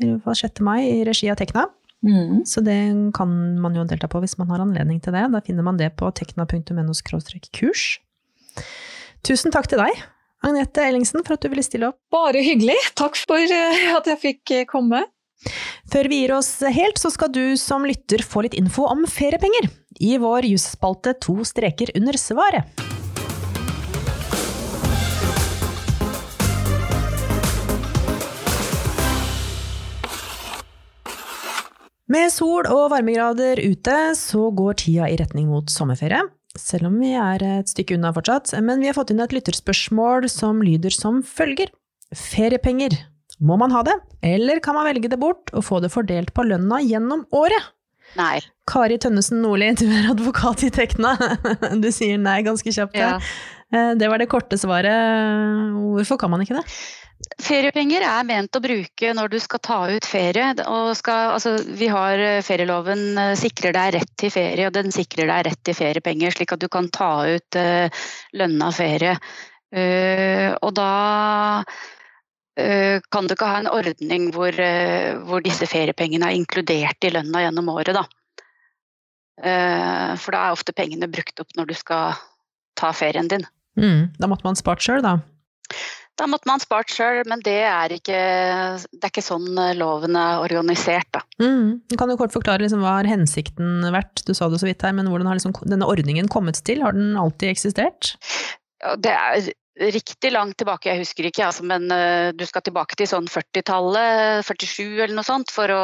i 0.00 0.14
6. 0.16 0.62
mai, 0.64 0.80
i 0.88 1.02
regi 1.04 1.28
av 1.28 1.36
Tekna. 1.36 1.66
Mm. 2.00 2.46
Så 2.48 2.62
det 2.64 2.78
kan 3.12 3.34
man 3.60 3.74
jo 3.76 3.84
delta 3.84 4.08
på 4.08 4.22
hvis 4.22 4.38
man 4.40 4.48
har 4.48 4.62
anledning 4.64 5.02
til 5.04 5.12
det. 5.12 5.26
Da 5.34 5.42
finner 5.44 5.66
man 5.66 5.76
det 5.76 5.90
på 6.00 6.08
tekna.no 6.16 6.94
kurs. 7.52 7.84
Tusen 9.20 9.52
takk 9.52 9.68
til 9.68 9.82
deg, 9.82 10.00
Agnete 10.40 10.86
Ellingsen, 10.88 11.20
for 11.26 11.36
at 11.36 11.44
du 11.44 11.50
ville 11.52 11.64
stille 11.66 11.90
opp. 11.90 12.00
Bare 12.08 12.40
hyggelig. 12.40 12.78
Takk 12.96 13.20
for 13.20 13.36
eh, 13.36 13.90
at 13.92 14.08
jeg 14.08 14.22
fikk 14.22 14.54
komme. 14.70 15.02
Før 15.92 16.08
vi 16.08 16.22
gir 16.22 16.32
oss 16.36 16.48
helt, 16.64 16.96
så 17.00 17.12
skal 17.12 17.32
du 17.32 17.58
som 17.60 17.84
lytter 17.88 18.24
få 18.24 18.46
litt 18.48 18.56
info 18.56 18.88
om 18.88 19.04
feriepenger 19.08 19.68
i 20.00 20.16
vår 20.20 20.48
jusspalte 20.48 21.16
To 21.26 21.42
streker 21.48 21.92
under 21.96 22.16
svaret. 22.20 22.99
Med 32.10 32.32
sol 32.34 32.66
og 32.66 32.88
varmegrader 32.90 33.60
ute, 33.62 33.96
så 34.18 34.48
går 34.50 34.80
tida 34.82 35.06
i 35.06 35.18
retning 35.20 35.46
mot 35.46 35.70
sommerferie. 35.70 36.24
Selv 36.58 36.88
om 36.88 36.96
vi 36.98 37.12
er 37.14 37.44
et 37.46 37.70
stykke 37.70 37.94
unna 37.94 38.10
fortsatt. 38.16 38.50
Men 38.66 38.82
vi 38.82 38.88
har 38.90 38.96
fått 38.96 39.12
inn 39.14 39.22
et 39.22 39.34
lytterspørsmål 39.36 40.26
som 40.32 40.58
lyder 40.66 40.90
som 40.90 41.20
følger. 41.22 41.70
Feriepenger, 42.10 42.96
må 43.38 43.54
man 43.60 43.70
ha 43.70 43.84
det, 43.86 43.94
eller 44.26 44.58
kan 44.64 44.74
man 44.74 44.88
velge 44.90 45.12
det 45.12 45.20
bort 45.22 45.52
og 45.54 45.62
få 45.64 45.78
det 45.84 45.92
fordelt 45.94 46.34
på 46.34 46.42
lønna 46.48 46.80
gjennom 46.82 47.22
året? 47.30 47.70
Nei. 48.18 48.40
Kari 48.66 48.98
Tønnesen 48.98 49.38
Nordli, 49.44 49.70
du 49.78 49.86
er 49.86 50.10
advokat 50.10 50.66
i 50.66 50.72
Tekna. 50.74 51.14
Du 51.82 51.92
sier 51.94 52.18
nei 52.18 52.40
ganske 52.42 52.74
kjapt. 52.74 52.98
Ja. 52.98 53.20
Eh, 53.72 53.92
det 53.96 54.08
var 54.08 54.18
det 54.18 54.30
korte 54.30 54.58
svaret. 54.58 55.76
Hvorfor 55.94 56.18
kan 56.18 56.30
man 56.30 56.42
ikke 56.42 56.58
det? 56.58 56.64
Feriepenger 57.44 58.02
er 58.06 58.24
ment 58.24 58.56
å 58.56 58.62
bruke 58.64 59.10
når 59.14 59.28
du 59.28 59.36
skal 59.42 59.60
ta 59.62 59.78
ut 59.92 60.06
ferie. 60.08 60.54
Skal, 60.96 61.34
altså, 61.36 61.54
vi 61.78 61.90
har 61.92 62.18
eh, 62.18 62.40
Ferieloven 62.44 63.04
eh, 63.20 63.36
sikrer 63.38 63.76
deg 63.76 63.94
rett 63.98 64.14
til 64.18 64.32
ferie, 64.34 64.66
og 64.66 64.74
den 64.74 64.90
sikrer 64.94 65.30
deg 65.30 65.46
rett 65.50 65.62
til 65.66 65.76
feriepenger, 65.76 66.34
slik 66.34 66.56
at 66.56 66.64
du 66.64 66.68
kan 66.72 66.88
ta 66.90 67.12
ut 67.28 67.60
uh, 67.60 68.06
lønna 68.40 68.70
ferie. 68.74 69.14
Uh, 69.70 70.50
og 70.66 70.72
da 70.74 70.92
uh, 71.62 72.96
kan 73.12 73.28
du 73.28 73.36
ikke 73.36 73.52
ha 73.52 73.60
en 73.60 73.70
ordning 73.70 74.30
hvor, 74.34 74.56
hvor, 75.28 75.44
disse 75.44 75.68
feriepengene 75.70 76.32
er 76.32 76.40
inkludert 76.40 77.06
i 77.06 77.12
lønna 77.14 77.44
gjennom 77.44 77.70
året, 77.76 77.94
da. 77.94 78.06
For 79.40 80.34
da 80.34 80.40
er 80.42 80.52
ofte 80.52 80.74
pengene 80.76 81.06
brukt 81.08 81.40
opp 81.40 81.54
når 81.56 81.70
du 81.70 81.72
skal 81.78 82.18
ta 82.76 82.90
ferien 82.92 83.30
din. 83.30 83.46
Mm, 83.78 84.10
da 84.18 84.30
måtte 84.30 84.46
man 84.46 84.58
spart 84.58 84.82
sjøl, 84.84 85.02
da? 85.04 85.18
Da 86.20 86.26
måtte 86.28 86.48
man 86.50 86.60
spart 86.60 86.90
sjøl, 86.92 87.22
men 87.30 87.40
det 87.46 87.60
er, 87.64 87.94
ikke, 87.96 88.18
det 88.92 89.06
er 89.06 89.12
ikke 89.12 89.24
sånn 89.24 89.46
loven 89.78 90.18
er 90.20 90.42
organisert, 90.42 91.08
da. 91.16 91.22
Mm. 91.40 91.80
Kan 91.94 92.10
du 92.10 92.16
kort 92.20 92.34
forklare 92.34 92.64
liksom, 92.64 92.82
hva 92.84 92.98
har 92.98 93.08
hensikten 93.08 93.86
vært? 93.94 94.24
Du 94.28 94.34
sa 94.36 94.50
det 94.52 94.60
så 94.60 94.68
vidt 94.68 94.84
her, 94.84 94.92
men 94.96 95.08
hvordan 95.08 95.30
har 95.30 95.38
liksom 95.38 95.56
denne 95.64 95.88
ordningen 95.88 96.28
kommet 96.32 96.60
til? 96.66 96.84
Har 96.84 96.98
den 96.98 97.14
alltid 97.20 97.54
eksistert? 97.54 98.12
Det 99.00 99.14
er, 99.14 99.48
riktig 99.80 100.32
langt 100.34 100.58
tilbake, 100.60 100.90
jeg 100.90 101.00
husker 101.06 101.30
ikke, 101.30 101.46
altså, 101.46 101.64
men 101.64 101.88
uh, 101.88 102.34
du 102.36 102.44
skal 102.44 102.66
tilbake 102.66 102.98
til 103.00 103.08
sånn 103.08 103.30
40-tallet, 103.30 104.44
47 104.44 104.82
eller 105.06 105.16
noe 105.16 105.26
sånt, 105.26 105.52
for 105.54 105.72
å 105.72 105.82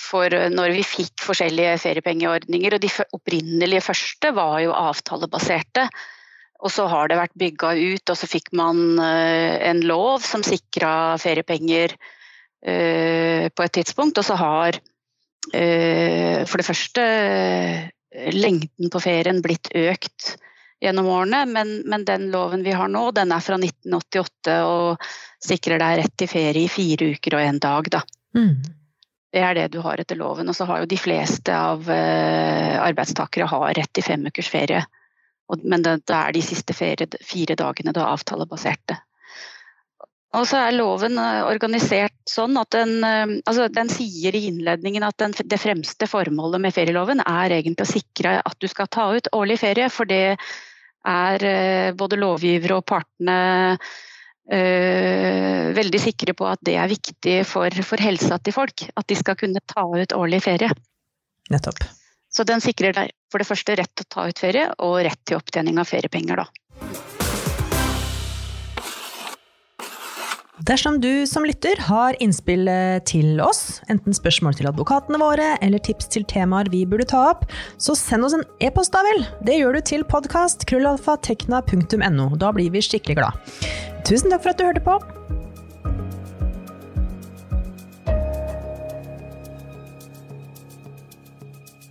for 0.00 0.32
når 0.54 0.72
vi 0.78 0.84
fikk 0.86 1.24
forskjellige 1.26 1.74
feriepengeordninger. 1.82 2.76
Og 2.76 2.82
de 2.82 2.90
opprinnelige 3.16 3.82
første 3.84 4.30
var 4.36 4.60
jo 4.62 4.72
avtalebaserte. 4.72 5.88
Og 6.60 6.72
så 6.72 6.86
har 6.90 7.08
det 7.08 7.18
vært 7.20 7.38
bygga 7.40 7.72
ut, 7.78 8.12
og 8.12 8.18
så 8.18 8.28
fikk 8.28 8.50
man 8.56 8.98
uh, 9.00 9.56
en 9.70 9.80
lov 9.86 10.24
som 10.26 10.44
sikra 10.44 11.16
feriepenger 11.20 11.94
uh, 11.96 13.48
på 13.48 13.66
et 13.66 13.74
tidspunkt. 13.80 14.20
Og 14.20 14.26
så 14.30 14.38
har 14.40 14.82
for 15.40 16.60
det 16.60 16.64
første 16.66 17.04
lengden 18.36 18.90
på 18.92 19.00
ferien 19.00 19.38
blitt 19.40 19.70
økt 19.72 20.34
gjennom 20.84 21.08
årene, 21.08 21.40
men, 21.48 21.70
men, 21.88 22.04
den 22.04 22.26
loven 22.30 22.60
vi 22.62 22.74
har 22.76 22.92
nå, 22.92 23.06
den 23.16 23.32
er 23.32 23.40
fra 23.40 23.56
1988 23.56 24.58
og 24.68 25.08
sikrer 25.40 25.80
deg 25.80 26.02
rett 26.02 26.14
til 26.20 26.28
ferie 26.28 26.68
i 26.68 26.70
fire 26.70 27.08
uker 27.16 27.38
og 27.38 27.46
en 27.46 27.62
dag, 27.64 27.88
da. 27.96 28.02
Mm. 28.36 28.52
Det 29.32 29.42
er 29.48 29.56
det 29.56 29.66
du 29.72 29.80
har 29.80 30.04
etter 30.04 30.20
loven. 30.20 30.52
Og 30.52 30.58
så 30.60 30.68
har 30.68 30.84
jo 30.84 30.92
de 30.92 31.00
fleste 31.00 31.56
av 31.56 31.88
arbeidstakere 31.88 33.48
har 33.48 33.74
rett 33.80 33.94
til 33.96 34.06
fem 34.12 34.28
ukers 34.28 34.52
ferie. 34.52 34.84
Men 35.62 35.82
det, 35.82 36.02
det, 36.06 36.16
er 36.16 36.34
de 36.36 36.42
siste 36.44 36.76
fire, 36.76 37.08
fire 37.26 37.56
dagene 37.58 37.94
da 37.96 38.10
avtalebaserte. 38.12 38.98
Og 40.38 40.46
så 40.46 40.60
er 40.62 40.76
loven 40.76 41.18
eh, 41.18 41.42
organisert 41.42 42.14
sånn 42.30 42.54
at 42.60 42.70
den, 42.74 43.00
eh, 43.02 43.40
altså 43.50 43.66
den 43.74 43.90
sier 43.90 44.36
i 44.36 44.44
innledningen 44.46 45.02
at 45.06 45.18
den, 45.18 45.34
det 45.34 45.58
fremste 45.58 46.06
formålet 46.10 46.62
med 46.62 46.74
ferieloven 46.76 47.22
er 47.24 47.56
egentlig 47.56 47.88
å 47.88 47.92
sikre 47.96 48.36
at 48.38 48.58
du 48.62 48.68
skal 48.70 48.90
ta 48.94 49.08
ut 49.16 49.30
årlig 49.34 49.58
ferie, 49.64 49.90
for 49.90 50.06
det 50.10 50.38
er 51.08 51.46
eh, 51.48 51.90
både 51.98 52.20
lovgivere 52.20 52.78
og 52.78 52.86
partene 52.86 53.38
øh, 54.54 55.66
veldig 55.74 56.02
sikre 56.02 56.36
på 56.38 56.46
at 56.46 56.62
det 56.66 56.76
er 56.78 56.92
viktig 56.92 57.40
for, 57.48 57.82
for, 57.82 58.02
helsa 58.02 58.38
til 58.38 58.54
folk. 58.54 58.86
At 58.94 59.08
de 59.10 59.18
skal 59.18 59.38
kunne 59.40 59.62
ta 59.66 59.82
ut 59.82 60.14
årlig 60.14 60.44
ferie. 60.46 60.70
Nettopp. 61.50 61.82
Så 62.30 62.46
den 62.46 62.62
sikrer 62.62 62.94
deg 62.94 63.10
for 63.30 63.42
det 63.42 63.48
første 63.48 63.74
rett 63.78 63.90
til 63.94 64.06
å 64.06 64.14
ta 64.14 64.28
ut 64.30 64.38
ferie, 64.38 64.70
og 64.78 65.00
rett 65.02 65.20
til 65.26 65.40
opptjening 65.40 65.80
av 65.82 65.90
feriepenger, 65.90 66.44
da. 66.44 66.48
Dersom 70.70 70.98
du 71.00 71.24
som 71.26 71.42
lytter 71.48 71.80
har 71.88 72.14
innspill 72.22 72.68
til 73.08 73.40
oss, 73.42 73.80
enten 73.90 74.14
spørsmål 74.14 74.58
til 74.58 74.68
advokatene 74.68 75.18
våre 75.18 75.54
eller 75.64 75.82
tips 75.82 76.10
til 76.12 76.26
temaer 76.28 76.68
vi 76.70 76.84
burde 76.86 77.08
ta 77.10 77.22
opp, 77.30 77.46
så 77.80 77.96
send 77.98 78.28
oss 78.28 78.36
en 78.36 78.44
e-post 78.62 78.92
da 78.94 79.00
vel. 79.08 79.24
Det 79.48 79.56
gjør 79.56 79.78
du 79.78 79.86
til 79.90 80.04
podkast 80.04 80.68
krøllalfatekna.no. 80.70 82.28
Da 82.38 82.52
blir 82.54 82.70
vi 82.76 82.84
skikkelig 82.84 83.18
glad. 83.22 83.56
Tusen 84.06 84.30
takk 84.30 84.44
for 84.44 84.52
at 84.52 84.60
du 84.60 84.68
hørte 84.68 84.84
på. 84.84 85.00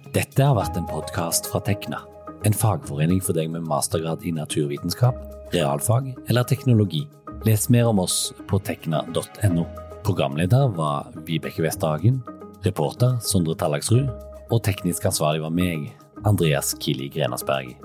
Dette 0.09 0.41
har 0.41 0.55
vært 0.57 0.73
en 0.79 0.87
podkast 0.89 1.45
fra 1.51 1.59
Tekna, 1.61 1.99
en 2.41 2.55
fagforening 2.55 3.19
for 3.21 3.37
deg 3.37 3.51
med 3.53 3.67
mastergrad 3.69 4.23
i 4.25 4.31
naturvitenskap, 4.33 5.19
realfag 5.53 6.07
eller 6.25 6.47
teknologi. 6.49 7.03
Les 7.45 7.67
mer 7.69 7.91
om 7.91 8.01
oss 8.01 8.31
på 8.49 8.57
tekna.no. 8.65 9.67
Programleder 10.07 10.73
var 10.73 11.11
Vibeke 11.27 11.61
Westerhagen, 11.61 12.23
reporter 12.65 13.19
Sondre 13.21 13.53
Tallagsrud, 13.61 14.09
og 14.49 14.63
teknisk 14.65 15.05
ansvarlig 15.11 15.45
var 15.45 15.53
meg, 15.53 15.91
Andreas 16.25 16.73
Kili 16.81 17.11
Grenasberg. 17.13 17.75